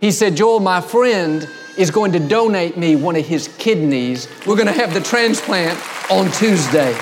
He 0.00 0.10
said, 0.10 0.36
Joel, 0.36 0.60
my 0.60 0.80
friend 0.80 1.48
is 1.76 1.90
going 1.90 2.12
to 2.12 2.18
donate 2.18 2.76
me 2.76 2.96
one 2.96 3.16
of 3.16 3.26
his 3.26 3.48
kidneys. 3.58 4.28
We're 4.46 4.56
going 4.56 4.66
to 4.66 4.72
have 4.72 4.94
the 4.94 5.00
transplant 5.00 5.78
on 6.10 6.30
Tuesday. 6.32 6.96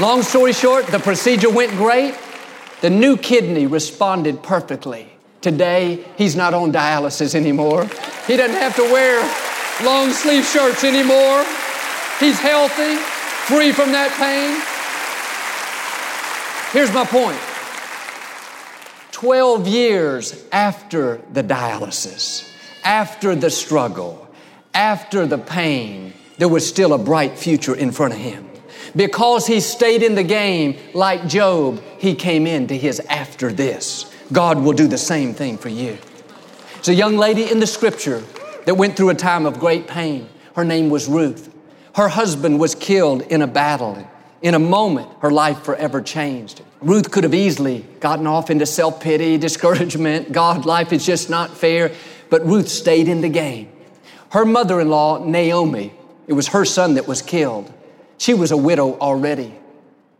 Long 0.00 0.22
story 0.22 0.52
short, 0.52 0.86
the 0.88 0.98
procedure 0.98 1.50
went 1.50 1.72
great. 1.72 2.14
The 2.80 2.90
new 2.90 3.16
kidney 3.16 3.66
responded 3.66 4.42
perfectly. 4.42 5.08
Today, 5.40 6.04
he's 6.16 6.36
not 6.36 6.52
on 6.52 6.72
dialysis 6.72 7.34
anymore. 7.34 7.84
He 8.26 8.36
doesn't 8.36 8.56
have 8.56 8.76
to 8.76 8.82
wear 8.82 9.20
long 9.84 10.10
sleeve 10.10 10.44
shirts 10.44 10.84
anymore. 10.84 11.44
He's 12.18 12.38
healthy, 12.38 12.96
free 13.46 13.72
from 13.72 13.92
that 13.92 14.12
pain. 14.18 14.79
Here's 16.72 16.94
my 16.94 17.04
point 17.04 17.38
12 19.10 19.66
years 19.66 20.44
after 20.52 21.20
the 21.32 21.42
dialysis, 21.42 22.48
after 22.84 23.34
the 23.34 23.50
struggle, 23.50 24.28
after 24.72 25.26
the 25.26 25.36
pain, 25.36 26.12
there 26.38 26.48
was 26.48 26.64
still 26.66 26.92
a 26.92 26.98
bright 26.98 27.36
future 27.36 27.74
in 27.74 27.90
front 27.90 28.14
of 28.14 28.20
him. 28.20 28.48
Because 28.94 29.48
he 29.48 29.58
stayed 29.58 30.04
in 30.04 30.14
the 30.14 30.22
game 30.22 30.78
like 30.94 31.26
Job, 31.26 31.82
he 31.98 32.14
came 32.14 32.46
into 32.46 32.74
his 32.74 33.00
after 33.00 33.52
this. 33.52 34.08
God 34.32 34.58
will 34.60 34.72
do 34.72 34.86
the 34.86 34.96
same 34.96 35.34
thing 35.34 35.58
for 35.58 35.68
you. 35.68 35.98
It's 36.76 36.88
a 36.88 36.94
young 36.94 37.16
lady 37.16 37.50
in 37.50 37.58
the 37.58 37.66
scripture 37.66 38.22
that 38.64 38.76
went 38.76 38.96
through 38.96 39.10
a 39.10 39.14
time 39.14 39.44
of 39.44 39.58
great 39.58 39.88
pain. 39.88 40.28
Her 40.54 40.64
name 40.64 40.88
was 40.88 41.08
Ruth. 41.08 41.52
Her 41.96 42.08
husband 42.08 42.60
was 42.60 42.76
killed 42.76 43.22
in 43.22 43.42
a 43.42 43.48
battle. 43.48 44.08
In 44.42 44.54
a 44.54 44.58
moment, 44.58 45.10
her 45.20 45.30
life 45.30 45.62
forever 45.62 46.00
changed. 46.00 46.62
Ruth 46.80 47.10
could 47.10 47.24
have 47.24 47.34
easily 47.34 47.84
gotten 48.00 48.26
off 48.26 48.50
into 48.50 48.64
self 48.66 49.00
pity, 49.00 49.36
discouragement. 49.48 50.32
God, 50.32 50.64
life 50.64 50.92
is 50.92 51.04
just 51.04 51.28
not 51.28 51.56
fair. 51.56 51.92
But 52.30 52.46
Ruth 52.46 52.68
stayed 52.68 53.08
in 53.08 53.20
the 53.20 53.28
game. 53.28 53.70
Her 54.30 54.44
mother 54.44 54.80
in 54.80 54.88
law, 54.88 55.22
Naomi, 55.24 55.92
it 56.28 56.32
was 56.32 56.48
her 56.48 56.64
son 56.64 56.94
that 56.94 57.08
was 57.08 57.20
killed. 57.20 57.72
She 58.18 58.34
was 58.34 58.52
a 58.52 58.56
widow 58.56 58.96
already. 58.98 59.54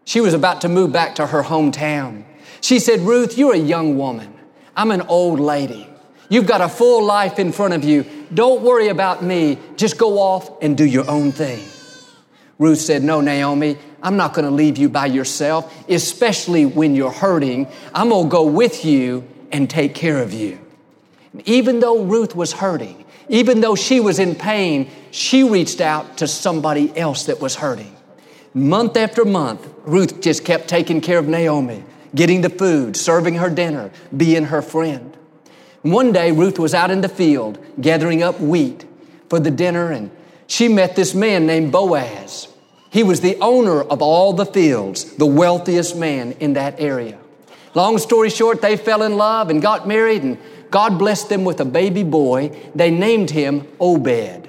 She 0.05 0.21
was 0.21 0.35
about 0.35 0.63
to 0.63 0.69
move 0.69 0.93
back 0.93 1.15
to 1.17 1.27
her 1.29 1.43
hometown. 1.45 2.25
She 2.61 2.81
said, 2.81 3.01
Ruth, 3.01 3.39
you're 3.39 3.55
a 3.55 3.59
young 3.59 3.97
woman. 3.97 4.35
I'm 4.77 4.91
an 4.91 5.03
old 5.03 5.39
lady. 5.39 5.87
You've 6.29 6.47
got 6.47 6.61
a 6.61 6.69
full 6.69 7.05
life 7.05 7.39
in 7.39 7.53
front 7.53 7.75
of 7.75 7.85
you. 7.85 8.05
Don't 8.35 8.63
worry 8.63 8.89
about 8.89 9.23
me. 9.23 9.59
Just 9.77 9.99
go 9.99 10.19
off 10.19 10.63
and 10.63 10.77
do 10.77 10.85
your 10.85 11.09
own 11.09 11.33
thing. 11.33 11.65
Ruth 12.61 12.79
said, 12.79 13.03
No, 13.03 13.23
Naomi, 13.23 13.79
I'm 14.03 14.17
not 14.19 14.35
going 14.35 14.45
to 14.45 14.51
leave 14.55 14.77
you 14.77 14.89
by 14.91 15.07
yourself, 15.07 15.75
especially 15.89 16.67
when 16.67 16.95
you're 16.95 17.11
hurting. 17.11 17.67
I'm 17.95 18.11
going 18.11 18.27
to 18.27 18.31
go 18.31 18.47
with 18.47 18.85
you 18.85 19.27
and 19.51 19.69
take 19.69 19.95
care 19.95 20.19
of 20.19 20.33
you. 20.33 20.61
Even 21.47 21.81
though 21.81 22.05
Ruth 22.05 22.37
was 22.37 22.53
hurting, 22.53 23.05
even 23.31 23.63
though 23.63 23.75
she 23.75 23.99
was 23.99 24.19
in 24.19 24.35
pain, 24.35 24.91
she 25.11 25.43
reached 25.43 25.81
out 25.81 26.19
to 26.19 26.29
somebody 26.29 26.97
else 26.97 27.25
that 27.27 27.41
was 27.41 27.57
hurting. 27.57 27.97
Month 28.53 28.97
after 28.97 29.25
month, 29.25 29.67
Ruth 29.85 30.21
just 30.21 30.45
kept 30.45 30.69
taking 30.69 31.01
care 31.01 31.19
of 31.19 31.29
Naomi, 31.29 31.83
getting 32.15 32.43
the 32.43 32.51
food, 32.51 32.95
serving 32.97 33.37
her 33.37 33.49
dinner, 33.49 33.91
being 34.15 34.45
her 34.45 34.61
friend. 34.61 35.17
One 35.83 36.13
day, 36.13 36.31
Ruth 36.31 36.59
was 36.59 36.75
out 36.75 36.91
in 36.91 37.01
the 37.01 37.09
field 37.09 37.59
gathering 37.81 38.23
up 38.23 38.39
wheat 38.39 38.85
for 39.31 39.41
the 39.41 39.51
dinner, 39.51 39.91
and 39.93 40.11
she 40.47 40.69
met 40.69 40.95
this 40.95 41.15
man 41.15 41.47
named 41.47 41.73
Boaz. 41.73 42.49
He 42.91 43.05
was 43.05 43.21
the 43.21 43.37
owner 43.41 43.81
of 43.81 44.03
all 44.03 44.33
the 44.33 44.45
fields, 44.45 45.17
the 45.17 45.27
wealthiest 45.27 45.97
man 45.97 46.33
in 46.41 46.55
that 46.55 46.81
area. 46.81 47.19
Long 47.75 47.99
story 47.99 48.31
short, 48.31 48.61
they 48.61 48.77
fell 48.77 49.03
in 49.03 49.17
love 49.17 49.49
and 49.49 49.63
got 49.63 49.87
married, 49.87 50.25
and 50.25 50.39
God 50.71 50.99
blessed 50.99 51.29
them 51.29 51.45
with 51.45 51.61
a 51.61 51.65
baby 51.65 52.03
boy. 52.03 52.51
They 52.75 52.91
named 52.91 53.31
him 53.31 53.69
Obed. 53.79 54.49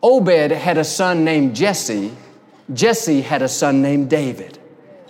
Obed 0.00 0.52
had 0.52 0.78
a 0.78 0.84
son 0.84 1.24
named 1.24 1.56
Jesse. 1.56 2.12
Jesse 2.72 3.22
had 3.22 3.42
a 3.42 3.48
son 3.48 3.82
named 3.82 4.08
David. 4.10 4.58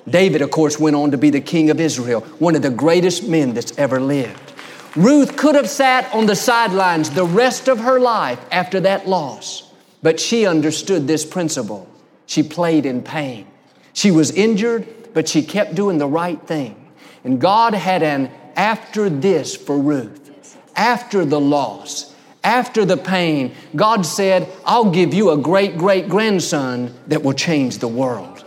David, 0.08 0.40
of 0.40 0.50
course, 0.50 0.78
went 0.78 0.96
on 0.96 1.10
to 1.10 1.18
be 1.18 1.30
the 1.30 1.40
king 1.40 1.68
of 1.68 1.80
Israel, 1.80 2.22
one 2.38 2.54
of 2.54 2.62
the 2.62 2.70
greatest 2.70 3.28
men 3.28 3.52
that's 3.52 3.76
ever 3.76 4.00
lived. 4.00 4.54
Ruth 4.94 5.36
could 5.36 5.56
have 5.56 5.68
sat 5.68 6.12
on 6.14 6.24
the 6.24 6.36
sidelines 6.36 7.10
the 7.10 7.24
rest 7.24 7.68
of 7.68 7.80
her 7.80 8.00
life 8.00 8.40
after 8.50 8.80
that 8.80 9.06
loss, 9.06 9.70
but 10.02 10.18
she 10.18 10.46
understood 10.46 11.06
this 11.06 11.24
principle. 11.26 11.86
She 12.26 12.42
played 12.42 12.86
in 12.86 13.02
pain. 13.02 13.46
She 13.92 14.10
was 14.10 14.30
injured, 14.32 14.86
but 15.14 15.28
she 15.28 15.42
kept 15.42 15.74
doing 15.74 15.98
the 15.98 16.08
right 16.08 16.40
thing. 16.46 16.92
And 17.24 17.40
God 17.40 17.74
had 17.74 18.02
an 18.02 18.30
after 18.56 19.08
this 19.08 19.56
for 19.56 19.78
Ruth, 19.78 20.58
after 20.76 21.24
the 21.24 21.40
loss, 21.40 22.14
after 22.44 22.84
the 22.84 22.96
pain. 22.96 23.54
God 23.74 24.04
said, 24.06 24.48
I'll 24.64 24.90
give 24.90 25.14
you 25.14 25.30
a 25.30 25.36
great 25.36 25.78
great 25.78 26.08
grandson 26.08 26.94
that 27.06 27.22
will 27.22 27.32
change 27.32 27.78
the 27.78 27.88
world. 27.88 28.44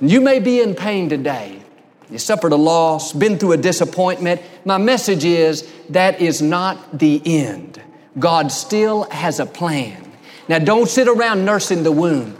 And 0.00 0.10
you 0.10 0.20
may 0.20 0.38
be 0.38 0.60
in 0.60 0.74
pain 0.74 1.08
today. 1.08 1.62
You 2.10 2.18
suffered 2.18 2.52
a 2.52 2.56
loss, 2.56 3.12
been 3.12 3.38
through 3.38 3.52
a 3.52 3.56
disappointment. 3.58 4.40
My 4.64 4.78
message 4.78 5.24
is 5.24 5.70
that 5.90 6.20
is 6.20 6.40
not 6.40 6.98
the 6.98 7.20
end. 7.24 7.82
God 8.18 8.50
still 8.50 9.04
has 9.10 9.40
a 9.40 9.46
plan. 9.46 10.10
Now, 10.48 10.58
don't 10.58 10.88
sit 10.88 11.08
around 11.08 11.44
nursing 11.44 11.82
the 11.82 11.92
wound. 11.92 12.36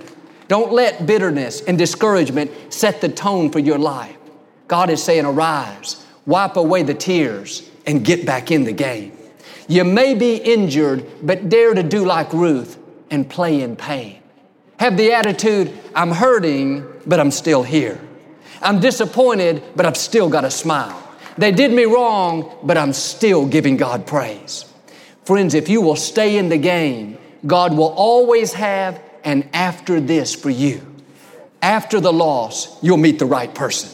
Don't 0.48 0.72
let 0.72 1.06
bitterness 1.06 1.60
and 1.60 1.78
discouragement 1.78 2.50
set 2.72 3.00
the 3.00 3.08
tone 3.08 3.50
for 3.50 3.58
your 3.58 3.78
life. 3.78 4.16
God 4.66 4.90
is 4.90 5.02
saying, 5.02 5.24
arise, 5.24 6.04
wipe 6.26 6.56
away 6.56 6.82
the 6.82 6.94
tears, 6.94 7.70
and 7.86 8.04
get 8.04 8.26
back 8.26 8.50
in 8.50 8.64
the 8.64 8.72
game. 8.72 9.12
You 9.68 9.84
may 9.84 10.14
be 10.14 10.36
injured, 10.36 11.06
but 11.22 11.48
dare 11.48 11.74
to 11.74 11.82
do 11.82 12.04
like 12.04 12.32
Ruth 12.32 12.78
and 13.10 13.28
play 13.28 13.60
in 13.60 13.76
pain. 13.76 14.20
Have 14.78 14.96
the 14.96 15.12
attitude, 15.12 15.78
I'm 15.94 16.10
hurting, 16.10 16.86
but 17.06 17.20
I'm 17.20 17.30
still 17.30 17.62
here. 17.62 18.00
I'm 18.62 18.80
disappointed, 18.80 19.62
but 19.76 19.86
I've 19.86 19.96
still 19.96 20.28
got 20.28 20.44
a 20.44 20.50
smile. 20.50 21.02
They 21.36 21.52
did 21.52 21.72
me 21.72 21.84
wrong, 21.84 22.58
but 22.62 22.76
I'm 22.76 22.92
still 22.92 23.46
giving 23.46 23.76
God 23.76 24.06
praise. 24.06 24.64
Friends, 25.24 25.54
if 25.54 25.68
you 25.68 25.80
will 25.80 25.96
stay 25.96 26.38
in 26.38 26.48
the 26.48 26.58
game, 26.58 27.18
God 27.46 27.76
will 27.76 27.92
always 27.96 28.54
have 28.54 29.00
an 29.28 29.46
after 29.52 30.00
this 30.00 30.34
for 30.34 30.48
you. 30.48 30.80
After 31.60 32.00
the 32.00 32.12
loss, 32.12 32.82
you'll 32.82 32.96
meet 32.96 33.18
the 33.18 33.26
right 33.26 33.54
person. 33.54 33.90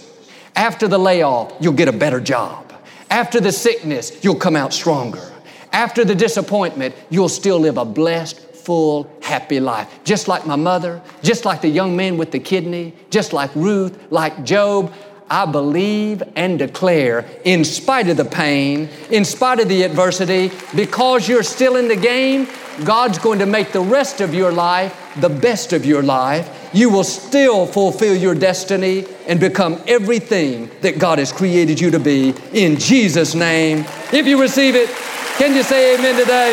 After 0.55 0.87
the 0.87 0.99
layoff, 0.99 1.53
you'll 1.59 1.73
get 1.73 1.88
a 1.88 1.92
better 1.92 2.20
job. 2.20 2.73
After 3.11 3.40
the 3.40 3.51
sickness, 3.51 4.23
you'll 4.23 4.37
come 4.37 4.55
out 4.55 4.73
stronger. 4.73 5.33
After 5.73 6.05
the 6.05 6.14
disappointment, 6.14 6.94
you'll 7.11 7.29
still 7.29 7.59
live 7.59 7.79
a 7.79 7.85
blessed, 7.85 8.38
full, 8.38 9.11
happy 9.23 9.59
life. 9.59 9.88
Just 10.05 10.29
like 10.29 10.47
my 10.47 10.55
mother, 10.55 11.03
just 11.23 11.44
like 11.44 11.61
the 11.62 11.68
young 11.68 11.97
man 11.97 12.16
with 12.16 12.31
the 12.31 12.38
kidney, 12.38 12.94
just 13.11 13.33
like 13.33 13.51
Ruth, 13.57 13.99
like 14.12 14.44
Job. 14.44 14.92
I 15.35 15.47
believe 15.47 16.23
and 16.37 16.61
declare, 16.61 17.27
in 17.42 17.64
spite 17.64 18.09
of 18.09 18.16
the 18.16 18.25
pain, 18.25 18.88
in 19.11 19.25
spite 19.25 19.59
of 19.59 19.68
the 19.68 19.83
adversity, 19.83 20.53
because 20.77 21.29
you're 21.29 21.42
still 21.42 21.75
in 21.75 21.88
the 21.88 21.97
game, 21.97 22.47
God's 22.85 23.18
going 23.18 23.40
to 23.40 23.47
make 23.47 23.73
the 23.73 23.81
rest 23.81 24.20
of 24.20 24.33
your 24.33 24.53
life 24.53 24.97
the 25.16 25.29
best 25.29 25.73
of 25.73 25.85
your 25.85 26.05
life. 26.05 26.70
You 26.73 26.88
will 26.88 27.03
still 27.03 27.66
fulfill 27.66 28.14
your 28.14 28.37
destiny 28.37 29.07
and 29.27 29.40
become 29.40 29.83
everything 29.88 30.70
that 30.83 31.01
God 31.01 31.18
has 31.18 31.33
created 31.33 31.81
you 31.81 31.90
to 31.90 31.99
be 31.99 32.33
in 32.53 32.79
Jesus' 32.79 33.35
name. 33.35 33.85
If 34.12 34.29
you 34.29 34.40
receive 34.40 34.77
it, 34.77 34.88
can 35.37 35.57
you 35.57 35.64
say 35.64 35.97
amen 35.97 36.16
today? 36.16 36.53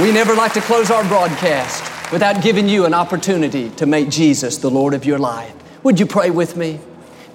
We 0.00 0.12
never 0.12 0.36
like 0.36 0.52
to 0.52 0.60
close 0.60 0.92
our 0.92 1.02
broadcast 1.08 2.12
without 2.12 2.44
giving 2.44 2.68
you 2.68 2.84
an 2.84 2.94
opportunity 2.94 3.70
to 3.70 3.86
make 3.86 4.08
Jesus 4.08 4.58
the 4.58 4.70
Lord 4.70 4.94
of 4.94 5.04
your 5.04 5.18
life. 5.18 5.52
Would 5.82 5.98
you 5.98 6.06
pray 6.06 6.30
with 6.30 6.56
me? 6.56 6.78